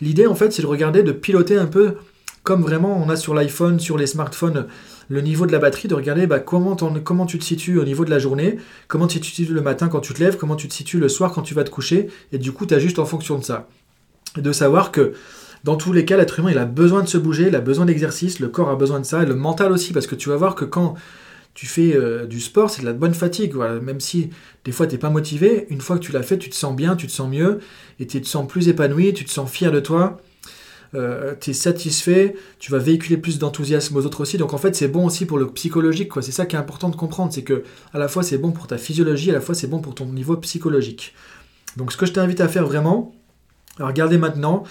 l'idée, 0.00 0.26
en 0.26 0.34
fait, 0.34 0.52
c'est 0.52 0.62
de 0.62 0.66
regarder, 0.66 1.02
de 1.02 1.12
piloter 1.12 1.56
un 1.56 1.66
peu 1.66 1.96
comme 2.42 2.62
vraiment 2.62 3.02
on 3.04 3.10
a 3.10 3.16
sur 3.16 3.34
l'iPhone, 3.34 3.78
sur 3.78 3.98
les 3.98 4.06
smartphones, 4.06 4.66
le 5.10 5.20
niveau 5.20 5.44
de 5.44 5.52
la 5.52 5.58
batterie, 5.58 5.88
de 5.88 5.94
regarder 5.94 6.28
bah, 6.28 6.38
comment, 6.38 6.76
comment 6.76 7.26
tu 7.26 7.38
te 7.38 7.44
situes 7.44 7.78
au 7.78 7.84
niveau 7.84 8.04
de 8.04 8.10
la 8.10 8.20
journée, 8.20 8.58
comment 8.86 9.08
tu 9.08 9.20
te 9.20 9.26
situes 9.26 9.52
le 9.52 9.60
matin 9.60 9.88
quand 9.88 10.00
tu 10.00 10.14
te 10.14 10.20
lèves, 10.20 10.36
comment 10.36 10.54
tu 10.54 10.68
te 10.68 10.72
situes 10.72 11.00
le 11.00 11.08
soir 11.08 11.32
quand 11.32 11.42
tu 11.42 11.52
vas 11.52 11.64
te 11.64 11.70
coucher, 11.70 12.06
et 12.32 12.38
du 12.38 12.52
coup, 12.52 12.64
tu 12.64 12.74
as 12.74 12.78
juste 12.78 13.00
en 13.00 13.04
fonction 13.04 13.36
de 13.36 13.44
ça. 13.44 13.68
Et 14.38 14.40
de 14.40 14.52
savoir 14.52 14.92
que 14.92 15.12
dans 15.64 15.76
tous 15.76 15.92
les 15.92 16.04
cas, 16.04 16.16
l'être 16.16 16.38
humain, 16.38 16.52
il 16.52 16.58
a 16.58 16.64
besoin 16.64 17.02
de 17.02 17.08
se 17.08 17.18
bouger, 17.18 17.48
il 17.48 17.56
a 17.56 17.60
besoin 17.60 17.86
d'exercice, 17.86 18.38
le 18.38 18.48
corps 18.48 18.70
a 18.70 18.76
besoin 18.76 19.00
de 19.00 19.04
ça, 19.04 19.24
et 19.24 19.26
le 19.26 19.34
mental 19.34 19.72
aussi, 19.72 19.92
parce 19.92 20.06
que 20.06 20.14
tu 20.14 20.28
vas 20.28 20.36
voir 20.36 20.54
que 20.54 20.64
quand 20.64 20.94
tu 21.54 21.66
fais 21.66 21.96
euh, 21.96 22.26
du 22.26 22.40
sport, 22.40 22.70
c'est 22.70 22.82
de 22.82 22.86
la 22.86 22.92
bonne 22.92 23.12
fatigue. 23.12 23.54
Voilà. 23.54 23.80
Même 23.80 23.98
si 23.98 24.30
des 24.64 24.70
fois 24.70 24.86
tu 24.86 24.94
n'es 24.94 24.98
pas 24.98 25.10
motivé, 25.10 25.66
une 25.70 25.80
fois 25.80 25.98
que 25.98 26.04
tu 26.04 26.12
l'as 26.12 26.22
fait, 26.22 26.38
tu 26.38 26.48
te 26.48 26.54
sens 26.54 26.74
bien, 26.74 26.94
tu 26.94 27.08
te 27.08 27.12
sens 27.12 27.28
mieux, 27.28 27.58
et 27.98 28.06
tu 28.06 28.20
te 28.20 28.28
sens 28.28 28.46
plus 28.46 28.68
épanoui, 28.68 29.12
tu 29.12 29.24
te 29.24 29.30
sens 29.30 29.50
fier 29.50 29.72
de 29.72 29.80
toi. 29.80 30.18
Euh, 30.94 31.34
tu 31.40 31.50
es 31.50 31.52
satisfait, 31.52 32.34
tu 32.58 32.72
vas 32.72 32.78
véhiculer 32.78 33.16
plus 33.16 33.38
d'enthousiasme 33.38 33.96
aux 33.96 34.04
autres 34.06 34.22
aussi. 34.22 34.38
Donc 34.38 34.54
en 34.54 34.58
fait, 34.58 34.74
c'est 34.74 34.88
bon 34.88 35.06
aussi 35.06 35.24
pour 35.24 35.38
le 35.38 35.48
psychologique. 35.52 36.10
C'est 36.20 36.32
ça 36.32 36.46
qui 36.46 36.56
est 36.56 36.58
important 36.58 36.88
de 36.88 36.96
comprendre, 36.96 37.32
c'est 37.32 37.44
que 37.44 37.62
à 37.92 37.98
la 37.98 38.08
fois 38.08 38.22
c'est 38.22 38.38
bon 38.38 38.50
pour 38.50 38.66
ta 38.66 38.78
physiologie, 38.78 39.30
à 39.30 39.34
la 39.34 39.40
fois 39.40 39.54
c'est 39.54 39.68
bon 39.68 39.78
pour 39.78 39.94
ton 39.94 40.06
niveau 40.06 40.36
psychologique. 40.38 41.14
Donc 41.76 41.92
ce 41.92 41.96
que 41.96 42.06
je 42.06 42.12
t'invite 42.12 42.40
à 42.40 42.48
faire 42.48 42.66
vraiment, 42.66 43.14
à 43.78 43.86
regarder 43.86 44.18
maintenant 44.18 44.64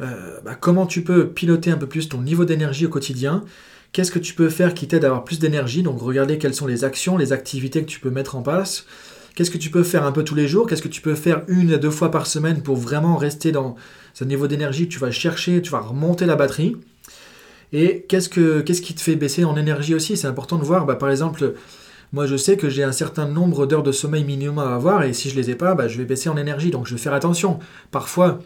euh, 0.00 0.38
bah, 0.44 0.54
comment 0.54 0.86
tu 0.86 1.02
peux 1.02 1.28
piloter 1.28 1.70
un 1.70 1.76
peu 1.76 1.86
plus 1.86 2.08
ton 2.08 2.22
niveau 2.22 2.44
d'énergie 2.44 2.86
au 2.86 2.88
quotidien. 2.88 3.44
Qu'est-ce 3.92 4.10
que 4.10 4.18
tu 4.18 4.34
peux 4.34 4.48
faire 4.48 4.72
qui 4.72 4.88
t'aide 4.88 5.04
à 5.04 5.08
avoir 5.08 5.24
plus 5.24 5.40
d'énergie? 5.40 5.82
Donc 5.82 6.00
regarder 6.00 6.38
quelles 6.38 6.54
sont 6.54 6.66
les 6.66 6.84
actions, 6.84 7.18
les 7.18 7.32
activités 7.32 7.82
que 7.82 7.90
tu 7.90 8.00
peux 8.00 8.10
mettre 8.10 8.36
en 8.36 8.42
place. 8.42 8.86
Qu'est-ce 9.34 9.50
que 9.50 9.58
tu 9.58 9.70
peux 9.70 9.82
faire 9.82 10.04
un 10.04 10.12
peu 10.12 10.24
tous 10.24 10.34
les 10.34 10.48
jours? 10.48 10.66
Qu'est-ce 10.66 10.82
que 10.82 10.88
tu 10.88 11.02
peux 11.02 11.14
faire 11.14 11.42
une 11.48 11.72
à 11.72 11.76
deux 11.76 11.90
fois 11.90 12.10
par 12.10 12.26
semaine 12.26 12.62
pour 12.62 12.76
vraiment 12.76 13.16
rester 13.16 13.52
dans 13.52 13.76
ce 14.14 14.24
niveau 14.24 14.46
d'énergie 14.46 14.88
Tu 14.88 14.98
vas 14.98 15.10
chercher, 15.10 15.62
tu 15.62 15.70
vas 15.70 15.80
remonter 15.80 16.26
la 16.26 16.36
batterie. 16.36 16.76
Et 17.72 18.04
qu'est-ce, 18.08 18.28
que, 18.28 18.60
qu'est-ce 18.60 18.82
qui 18.82 18.94
te 18.94 19.00
fait 19.00 19.16
baisser 19.16 19.44
en 19.44 19.56
énergie 19.56 19.94
aussi? 19.94 20.16
C'est 20.16 20.26
important 20.26 20.58
de 20.58 20.64
voir, 20.64 20.86
bah, 20.86 20.96
par 20.96 21.10
exemple, 21.10 21.54
moi 22.12 22.26
je 22.26 22.36
sais 22.36 22.56
que 22.56 22.68
j'ai 22.68 22.82
un 22.82 22.92
certain 22.92 23.28
nombre 23.28 23.66
d'heures 23.66 23.84
de 23.84 23.92
sommeil 23.92 24.24
minimum 24.24 24.58
à 24.58 24.74
avoir 24.74 25.04
et 25.04 25.12
si 25.12 25.30
je 25.30 25.36
les 25.36 25.50
ai 25.50 25.54
pas, 25.54 25.74
bah, 25.74 25.86
je 25.86 25.96
vais 25.98 26.04
baisser 26.04 26.28
en 26.28 26.36
énergie. 26.36 26.70
Donc 26.70 26.86
je 26.86 26.94
vais 26.94 27.00
faire 27.00 27.14
attention. 27.14 27.60
Parfois, 27.92 28.40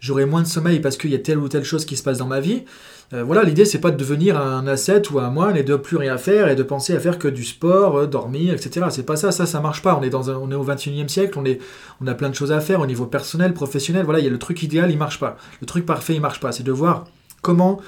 j'aurai 0.00 0.26
moins 0.26 0.42
de 0.42 0.46
sommeil 0.46 0.80
parce 0.80 0.96
qu'il 0.96 1.10
y 1.10 1.14
a 1.14 1.18
telle 1.18 1.38
ou 1.38 1.48
telle 1.48 1.64
chose 1.64 1.86
qui 1.86 1.96
se 1.96 2.02
passe 2.02 2.18
dans 2.18 2.26
ma 2.26 2.40
vie. 2.40 2.64
Euh, 3.12 3.22
voilà, 3.22 3.44
l'idée 3.44 3.64
c'est 3.64 3.80
pas 3.80 3.92
de 3.92 3.96
devenir 3.96 4.36
un 4.36 4.66
asset 4.66 5.12
ou 5.12 5.20
un 5.20 5.30
moine 5.30 5.56
et 5.56 5.62
de 5.62 5.76
plus 5.76 5.96
rien 5.96 6.18
faire 6.18 6.48
et 6.48 6.56
de 6.56 6.62
penser 6.64 6.94
à 6.94 6.98
faire 6.98 7.18
que 7.18 7.28
du 7.28 7.44
sport, 7.44 7.98
euh, 7.98 8.06
dormir, 8.06 8.54
etc. 8.54 8.86
C'est 8.90 9.06
pas 9.06 9.14
ça, 9.14 9.30
ça 9.30 9.46
ça 9.46 9.60
marche 9.60 9.80
pas. 9.80 9.96
On 9.96 10.02
est 10.02 10.10
dans 10.10 10.28
on 10.28 10.50
est 10.50 10.56
au 10.56 10.64
21e 10.64 11.08
siècle, 11.08 11.38
on 11.38 11.44
est 11.44 11.60
on 12.00 12.06
a 12.08 12.14
plein 12.14 12.30
de 12.30 12.34
choses 12.34 12.50
à 12.50 12.60
faire 12.60 12.80
au 12.80 12.86
niveau 12.86 13.06
personnel, 13.06 13.54
professionnel. 13.54 14.04
Voilà, 14.04 14.18
il 14.18 14.24
y 14.24 14.28
a 14.28 14.30
le 14.30 14.38
truc 14.38 14.62
idéal, 14.62 14.90
il 14.90 14.98
marche 14.98 15.20
pas. 15.20 15.36
Le 15.60 15.66
truc 15.66 15.86
parfait, 15.86 16.14
il 16.14 16.20
marche 16.20 16.40
pas. 16.40 16.50
C'est 16.50 16.64
de 16.64 16.72
voir 16.72 17.04
comment 17.42 17.80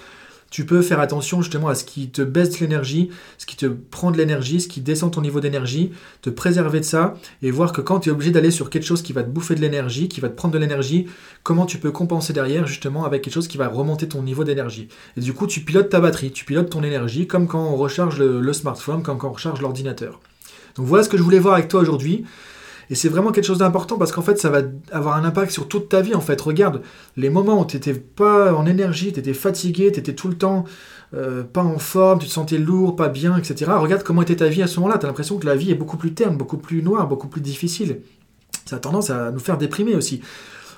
tu 0.50 0.64
peux 0.64 0.80
faire 0.82 1.00
attention 1.00 1.42
justement 1.42 1.68
à 1.68 1.74
ce 1.74 1.84
qui 1.84 2.08
te 2.08 2.22
baisse 2.22 2.60
l'énergie, 2.60 3.10
ce 3.36 3.46
qui 3.46 3.56
te 3.56 3.66
prend 3.66 4.10
de 4.10 4.16
l'énergie, 4.16 4.60
ce 4.60 4.68
qui 4.68 4.80
descend 4.80 5.12
ton 5.12 5.20
niveau 5.20 5.40
d'énergie, 5.40 5.92
te 6.22 6.30
préserver 6.30 6.80
de 6.80 6.84
ça 6.84 7.14
et 7.42 7.50
voir 7.50 7.72
que 7.72 7.80
quand 7.80 8.00
tu 8.00 8.08
es 8.08 8.12
obligé 8.12 8.30
d'aller 8.30 8.50
sur 8.50 8.70
quelque 8.70 8.84
chose 8.84 9.02
qui 9.02 9.12
va 9.12 9.22
te 9.22 9.28
bouffer 9.28 9.54
de 9.54 9.60
l'énergie, 9.60 10.08
qui 10.08 10.20
va 10.20 10.28
te 10.28 10.34
prendre 10.34 10.54
de 10.54 10.58
l'énergie, 10.58 11.06
comment 11.42 11.66
tu 11.66 11.78
peux 11.78 11.90
compenser 11.90 12.32
derrière 12.32 12.66
justement 12.66 13.04
avec 13.04 13.22
quelque 13.22 13.34
chose 13.34 13.48
qui 13.48 13.58
va 13.58 13.68
remonter 13.68 14.08
ton 14.08 14.22
niveau 14.22 14.44
d'énergie. 14.44 14.88
Et 15.16 15.20
du 15.20 15.34
coup, 15.34 15.46
tu 15.46 15.60
pilotes 15.60 15.90
ta 15.90 16.00
batterie, 16.00 16.32
tu 16.32 16.44
pilotes 16.44 16.70
ton 16.70 16.82
énergie 16.82 17.26
comme 17.26 17.46
quand 17.46 17.64
on 17.64 17.76
recharge 17.76 18.18
le, 18.18 18.52
smartphone, 18.52 19.02
comme 19.02 19.18
quand 19.18 19.28
on 19.28 19.32
recharge 19.32 19.60
l'ordinateur. 19.60 20.20
Donc 20.76 20.86
voilà 20.86 21.04
ce 21.04 21.08
que 21.08 21.18
je 21.18 21.22
voulais 21.22 21.38
voir 21.38 21.54
avec 21.54 21.68
toi 21.68 21.80
aujourd'hui. 21.80 22.24
Et 22.90 22.94
c'est 22.94 23.08
vraiment 23.08 23.32
quelque 23.32 23.44
chose 23.44 23.58
d'important 23.58 23.98
parce 23.98 24.12
qu'en 24.12 24.22
fait, 24.22 24.38
ça 24.38 24.48
va 24.48 24.62
avoir 24.92 25.16
un 25.16 25.24
impact 25.24 25.52
sur 25.52 25.68
toute 25.68 25.88
ta 25.88 26.00
vie. 26.00 26.14
En 26.14 26.20
fait, 26.20 26.40
regarde, 26.40 26.82
les 27.16 27.30
moments 27.30 27.60
où 27.60 27.64
tu 27.66 27.76
n'étais 27.76 27.94
pas 27.94 28.54
en 28.54 28.66
énergie, 28.66 29.12
tu 29.12 29.20
étais 29.20 29.34
fatigué, 29.34 29.92
tu 29.92 30.00
étais 30.00 30.14
tout 30.14 30.28
le 30.28 30.36
temps 30.36 30.64
euh, 31.14 31.42
pas 31.42 31.62
en 31.62 31.78
forme, 31.78 32.18
tu 32.18 32.26
te 32.26 32.32
sentais 32.32 32.58
lourd, 32.58 32.96
pas 32.96 33.08
bien, 33.08 33.36
etc. 33.36 33.70
Regarde 33.76 34.02
comment 34.02 34.22
était 34.22 34.36
ta 34.36 34.48
vie 34.48 34.62
à 34.62 34.66
ce 34.66 34.80
moment-là. 34.80 34.98
Tu 34.98 35.06
as 35.06 35.08
l'impression 35.08 35.38
que 35.38 35.46
la 35.46 35.56
vie 35.56 35.70
est 35.70 35.74
beaucoup 35.74 35.96
plus 35.96 36.14
terne, 36.14 36.36
beaucoup 36.36 36.58
plus 36.58 36.82
noire, 36.82 37.08
beaucoup 37.08 37.28
plus 37.28 37.40
difficile. 37.40 38.00
Ça 38.64 38.76
a 38.76 38.78
tendance 38.78 39.10
à 39.10 39.30
nous 39.30 39.38
faire 39.38 39.58
déprimer 39.58 39.94
aussi. 39.94 40.20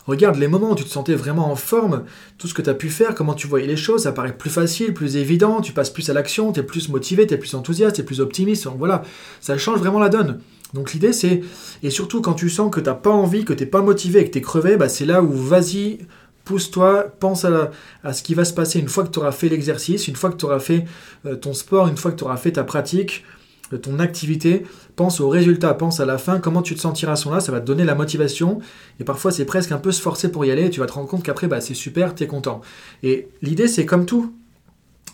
Regarde 0.06 0.36
les 0.36 0.48
moments 0.48 0.72
où 0.72 0.74
tu 0.74 0.84
te 0.84 0.88
sentais 0.88 1.14
vraiment 1.14 1.50
en 1.52 1.56
forme, 1.56 2.04
tout 2.38 2.48
ce 2.48 2.54
que 2.54 2.62
tu 2.62 2.70
as 2.70 2.74
pu 2.74 2.88
faire, 2.88 3.14
comment 3.14 3.34
tu 3.34 3.46
voyais 3.46 3.66
les 3.66 3.76
choses, 3.76 4.04
ça 4.04 4.12
paraît 4.12 4.36
plus 4.36 4.50
facile, 4.50 4.94
plus 4.94 5.16
évident, 5.16 5.60
tu 5.60 5.72
passes 5.72 5.90
plus 5.90 6.08
à 6.10 6.12
l'action, 6.12 6.52
tu 6.52 6.60
es 6.60 6.62
plus 6.62 6.88
motivé, 6.88 7.26
tu 7.26 7.34
es 7.34 7.36
plus 7.36 7.54
enthousiaste, 7.54 7.96
tu 7.96 8.02
es 8.02 8.04
plus 8.04 8.20
optimiste. 8.20 8.66
Voilà, 8.78 9.02
ça 9.40 9.58
change 9.58 9.78
vraiment 9.78 10.00
la 10.00 10.08
donne. 10.08 10.40
Donc 10.74 10.92
l'idée 10.92 11.12
c'est, 11.12 11.42
et 11.82 11.90
surtout 11.90 12.20
quand 12.20 12.34
tu 12.34 12.48
sens 12.48 12.70
que 12.70 12.80
tu 12.80 12.86
n'as 12.86 12.94
pas 12.94 13.10
envie, 13.10 13.44
que 13.44 13.52
tu 13.52 13.64
n'es 13.64 13.70
pas 13.70 13.82
motivé, 13.82 14.24
que 14.24 14.30
tu 14.30 14.38
es 14.38 14.40
crevé, 14.40 14.76
bah, 14.76 14.88
c'est 14.88 15.04
là 15.04 15.22
où 15.22 15.32
vas-y, 15.32 15.98
pousse-toi, 16.44 17.06
pense 17.18 17.44
à, 17.44 17.70
ce 18.12 18.22
qui 18.22 18.34
va 18.34 18.44
se 18.44 18.52
passer 18.52 18.78
une 18.78 18.88
fois 18.88 19.04
que 19.04 19.10
tu 19.10 19.18
auras 19.18 19.32
fait 19.32 19.48
l'exercice, 19.48 20.08
une 20.08 20.16
fois 20.16 20.30
que 20.30 20.36
tu 20.36 20.44
auras 20.44 20.60
fait 20.60 20.84
euh, 21.26 21.36
ton 21.36 21.54
sport, 21.54 21.88
une 21.88 21.96
fois 21.96 22.10
que 22.12 22.16
tu 22.16 22.24
auras 22.24 22.36
fait 22.36 22.52
ta 22.52 22.64
pratique, 22.64 23.24
euh, 23.72 23.78
ton 23.78 23.98
activité, 23.98 24.64
pense 24.96 25.20
au 25.20 25.28
résultat, 25.28 25.74
pense 25.74 26.00
à 26.00 26.06
la 26.06 26.18
fin, 26.18 26.38
comment 26.38 26.62
tu 26.62 26.74
te 26.74 26.80
sentiras 26.80 27.12
à 27.12 27.16
ce 27.16 27.26
moment-là, 27.26 27.40
ça 27.40 27.52
va 27.52 27.60
te 27.60 27.66
donner 27.66 27.84
la 27.84 27.94
motivation, 27.94 28.60
et 28.98 29.04
parfois 29.04 29.30
c'est 29.30 29.44
presque 29.44 29.72
un 29.72 29.78
peu 29.78 29.92
se 29.92 30.00
forcer 30.00 30.30
pour 30.30 30.44
y 30.44 30.50
aller, 30.50 30.66
et 30.66 30.70
tu 30.70 30.80
vas 30.80 30.86
te 30.86 30.92
rendre 30.92 31.08
compte 31.08 31.22
qu'après 31.22 31.46
bah, 31.46 31.60
c'est 31.60 31.74
super, 31.74 32.14
tu 32.14 32.24
es 32.24 32.26
content. 32.26 32.60
Et 33.02 33.28
l'idée 33.42 33.68
c'est 33.68 33.86
comme 33.86 34.06
tout, 34.06 34.32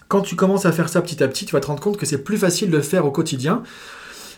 quand 0.08 0.20
tu 0.20 0.36
commences 0.36 0.66
à 0.66 0.72
faire 0.72 0.88
ça 0.88 1.02
petit 1.02 1.22
à 1.22 1.28
petit, 1.28 1.46
tu 1.46 1.52
vas 1.52 1.60
te 1.60 1.66
rendre 1.66 1.80
compte 1.80 1.96
que 1.96 2.06
c'est 2.06 2.22
plus 2.22 2.38
facile 2.38 2.70
de 2.70 2.76
le 2.76 2.82
faire 2.82 3.04
au 3.04 3.10
quotidien. 3.10 3.62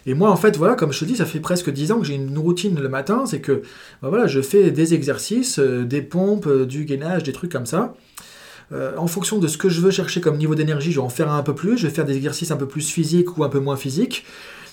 Et 0.09 0.15
moi, 0.15 0.31
en 0.31 0.37
fait, 0.37 0.57
voilà, 0.57 0.75
comme 0.75 0.91
je 0.91 1.01
te 1.01 1.05
dis, 1.05 1.17
ça 1.17 1.27
fait 1.27 1.39
presque 1.39 1.71
10 1.71 1.93
ans 1.93 1.99
que 1.99 2.07
j'ai 2.07 2.15
une 2.15 2.39
routine 2.39 2.81
le 2.81 2.89
matin, 2.89 3.25
c'est 3.27 3.43
que 3.43 3.61
bah 4.01 4.09
voilà, 4.09 4.27
je 4.27 4.41
fais 4.41 4.71
des 4.71 4.95
exercices, 4.95 5.59
euh, 5.59 5.85
des 5.85 6.01
pompes, 6.01 6.47
euh, 6.47 6.65
du 6.65 6.87
gainage, 6.87 7.25
des 7.25 7.33
trucs 7.35 7.53
comme 7.53 7.67
ça. 7.67 7.95
Euh, 8.73 8.97
en 8.97 9.07
fonction 9.07 9.37
de 9.37 9.47
ce 9.47 9.59
que 9.59 9.69
je 9.69 9.83
veux 9.83 9.91
chercher 9.91 10.23
comme 10.23 10.39
niveau 10.39 10.55
d'énergie, 10.55 10.93
je 10.93 10.97
vais 10.99 11.05
en 11.05 11.11
faire 11.11 11.31
un 11.31 11.43
peu 11.43 11.55
plus, 11.55 11.77
je 11.77 11.87
vais 11.87 11.93
faire 11.93 12.07
des 12.07 12.17
exercices 12.17 12.51
un 12.51 12.57
peu 12.57 12.67
plus 12.67 12.89
physiques 12.89 13.37
ou 13.37 13.45
un 13.45 13.51
peu 13.51 13.61
moins 13.61 13.77
physiques. 13.77 14.25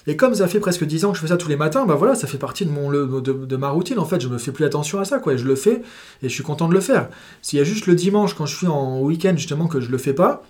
Et 0.07 0.15
comme 0.15 0.33
ça 0.35 0.47
fait 0.47 0.61
presque 0.61 0.85
10 0.85 1.03
ans 1.03 1.11
que 1.11 1.17
je 1.17 1.21
fais 1.21 1.27
ça 1.27 1.35
tous 1.35 1.49
les 1.49 1.57
matins, 1.57 1.85
bah 1.85 1.95
voilà, 1.95 2.15
ça 2.15 2.27
fait 2.27 2.37
partie 2.37 2.65
de, 2.65 2.71
mon, 2.71 2.89
de, 2.89 3.55
ma 3.57 3.69
routine 3.71 3.99
en 3.99 4.05
fait. 4.05 4.21
Je 4.21 4.29
me 4.29 4.37
fais 4.37 4.53
plus 4.53 4.63
attention 4.63 4.99
à 4.99 5.03
ça, 5.03 5.19
quoi. 5.19 5.35
Je 5.35 5.43
le 5.43 5.55
fais 5.57 5.81
et 6.23 6.29
je 6.29 6.33
suis 6.33 6.43
content 6.43 6.69
de 6.69 6.73
le 6.73 6.79
faire. 6.79 7.09
S'il 7.41 7.59
y 7.59 7.61
a 7.61 7.65
juste 7.65 7.87
le 7.87 7.95
dimanche 7.95 8.35
quand 8.35 8.45
je 8.45 8.55
suis 8.55 8.67
en 8.67 9.01
week-end 9.01 9.33
justement 9.35 9.67
que 9.67 9.81
je 9.81 9.91
le 9.91 9.97
fais 9.97 10.13
pas, 10.13 10.43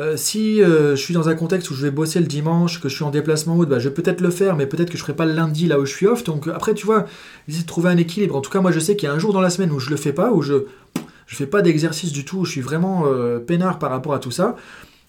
euh, 0.00 0.16
si 0.16 0.62
euh, 0.62 0.96
je 0.96 1.00
suis 1.00 1.12
dans 1.12 1.28
un 1.28 1.34
contexte 1.34 1.70
où 1.70 1.74
je 1.74 1.82
vais 1.82 1.90
bosser 1.90 2.20
le 2.20 2.26
dimanche, 2.26 2.80
que 2.80 2.88
je 2.88 2.94
suis 2.94 3.04
en 3.04 3.10
déplacement 3.10 3.56
haut, 3.56 3.66
bah, 3.66 3.78
je 3.78 3.88
vais 3.88 3.94
peut-être 3.94 4.22
le 4.22 4.30
faire, 4.30 4.56
mais 4.56 4.66
peut-être 4.66 4.88
que 4.88 4.96
je 4.96 5.02
ne 5.02 5.06
ferai 5.06 5.14
pas 5.14 5.26
le 5.26 5.34
lundi 5.34 5.66
là 5.66 5.78
où 5.78 5.84
je 5.84 5.94
suis 5.94 6.06
off. 6.06 6.24
Donc 6.24 6.48
euh, 6.48 6.54
après, 6.54 6.72
tu 6.72 6.86
vois, 6.86 7.04
essayer 7.48 7.62
de 7.62 7.68
trouver 7.68 7.90
un 7.90 7.98
équilibre. 7.98 8.34
En 8.34 8.40
tout 8.40 8.50
cas, 8.50 8.60
moi, 8.60 8.72
je 8.72 8.80
sais 8.80 8.96
qu'il 8.96 9.08
y 9.08 9.12
a 9.12 9.14
un 9.14 9.18
jour 9.18 9.34
dans 9.34 9.42
la 9.42 9.50
semaine 9.50 9.70
où 9.70 9.78
je 9.78 9.90
le 9.90 9.96
fais 9.96 10.14
pas, 10.14 10.32
où 10.32 10.40
je 10.40 10.54
ne 10.54 10.60
fais 11.26 11.46
pas 11.46 11.60
d'exercice 11.60 12.12
du 12.12 12.24
tout, 12.24 12.38
où 12.38 12.44
je 12.46 12.50
suis 12.50 12.62
vraiment 12.62 13.04
peinard 13.46 13.78
par 13.78 13.90
rapport 13.90 14.14
à 14.14 14.18
tout 14.18 14.30
ça. 14.30 14.56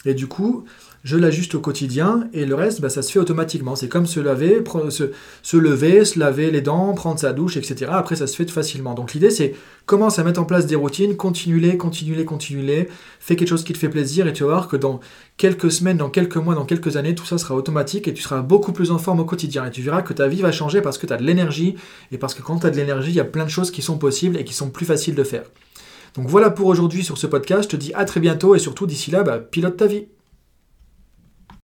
Et 0.05 0.13
du 0.13 0.27
coup, 0.27 0.65
je 1.03 1.17
l'ajuste 1.17 1.55
au 1.55 1.59
quotidien 1.59 2.27
et 2.33 2.45
le 2.45 2.53
reste, 2.53 2.79
bah, 2.79 2.89
ça 2.89 3.01
se 3.01 3.11
fait 3.11 3.19
automatiquement. 3.19 3.75
C'est 3.75 3.87
comme 3.87 4.05
se 4.05 4.19
laver, 4.19 4.63
se, 4.89 5.11
se, 5.41 5.57
lever, 5.57 6.05
se 6.05 6.19
laver 6.19 6.51
les 6.51 6.61
dents, 6.61 6.93
prendre 6.93 7.19
sa 7.19 7.33
douche, 7.33 7.57
etc. 7.57 7.91
Après, 7.91 8.15
ça 8.15 8.27
se 8.27 8.35
fait 8.35 8.49
facilement. 8.49 8.93
Donc 8.93 9.13
l'idée, 9.13 9.31
c'est 9.31 9.55
commence 9.87 10.19
à 10.19 10.23
mettre 10.23 10.39
en 10.39 10.45
place 10.45 10.67
des 10.67 10.75
routines, 10.75 11.17
continue-les, 11.17 11.75
continue-les, 11.75 12.87
fais 13.19 13.35
quelque 13.35 13.47
chose 13.47 13.63
qui 13.63 13.73
te 13.73 13.77
fait 13.77 13.89
plaisir 13.89 14.27
et 14.27 14.33
tu 14.33 14.43
vas 14.43 14.49
voir 14.49 14.67
que 14.67 14.77
dans 14.77 14.99
quelques 15.37 15.71
semaines, 15.71 15.97
dans 15.97 16.09
quelques 16.09 16.37
mois, 16.37 16.53
dans 16.53 16.65
quelques 16.65 16.97
années, 16.97 17.15
tout 17.15 17.25
ça 17.25 17.37
sera 17.37 17.55
automatique 17.55 18.07
et 18.07 18.13
tu 18.13 18.21
seras 18.21 18.41
beaucoup 18.41 18.71
plus 18.71 18.91
en 18.91 18.99
forme 18.99 19.21
au 19.21 19.25
quotidien. 19.25 19.65
Et 19.65 19.71
tu 19.71 19.81
verras 19.81 20.03
que 20.03 20.13
ta 20.13 20.27
vie 20.27 20.41
va 20.41 20.51
changer 20.51 20.81
parce 20.81 20.97
que 20.97 21.07
tu 21.07 21.13
as 21.13 21.17
de 21.17 21.23
l'énergie 21.23 21.75
et 22.11 22.17
parce 22.17 22.35
que 22.35 22.43
quand 22.43 22.59
tu 22.59 22.67
as 22.67 22.69
de 22.69 22.77
l'énergie, 22.77 23.09
il 23.09 23.15
y 23.15 23.19
a 23.19 23.25
plein 23.25 23.45
de 23.45 23.49
choses 23.49 23.71
qui 23.71 23.81
sont 23.81 23.97
possibles 23.97 24.37
et 24.37 24.43
qui 24.43 24.53
sont 24.53 24.69
plus 24.69 24.85
faciles 24.85 25.15
de 25.15 25.23
faire. 25.23 25.43
Donc 26.15 26.27
voilà 26.27 26.51
pour 26.51 26.67
aujourd'hui 26.67 27.03
sur 27.03 27.17
ce 27.17 27.25
podcast. 27.25 27.63
Je 27.63 27.69
te 27.69 27.75
dis 27.75 27.93
à 27.95 28.05
très 28.05 28.19
bientôt 28.19 28.53
et 28.53 28.59
surtout 28.59 28.85
d'ici 28.85 29.09
là, 29.11 29.23
bah, 29.23 29.39
pilote 29.39 29.77
ta 29.77 29.87
vie. 29.87 30.05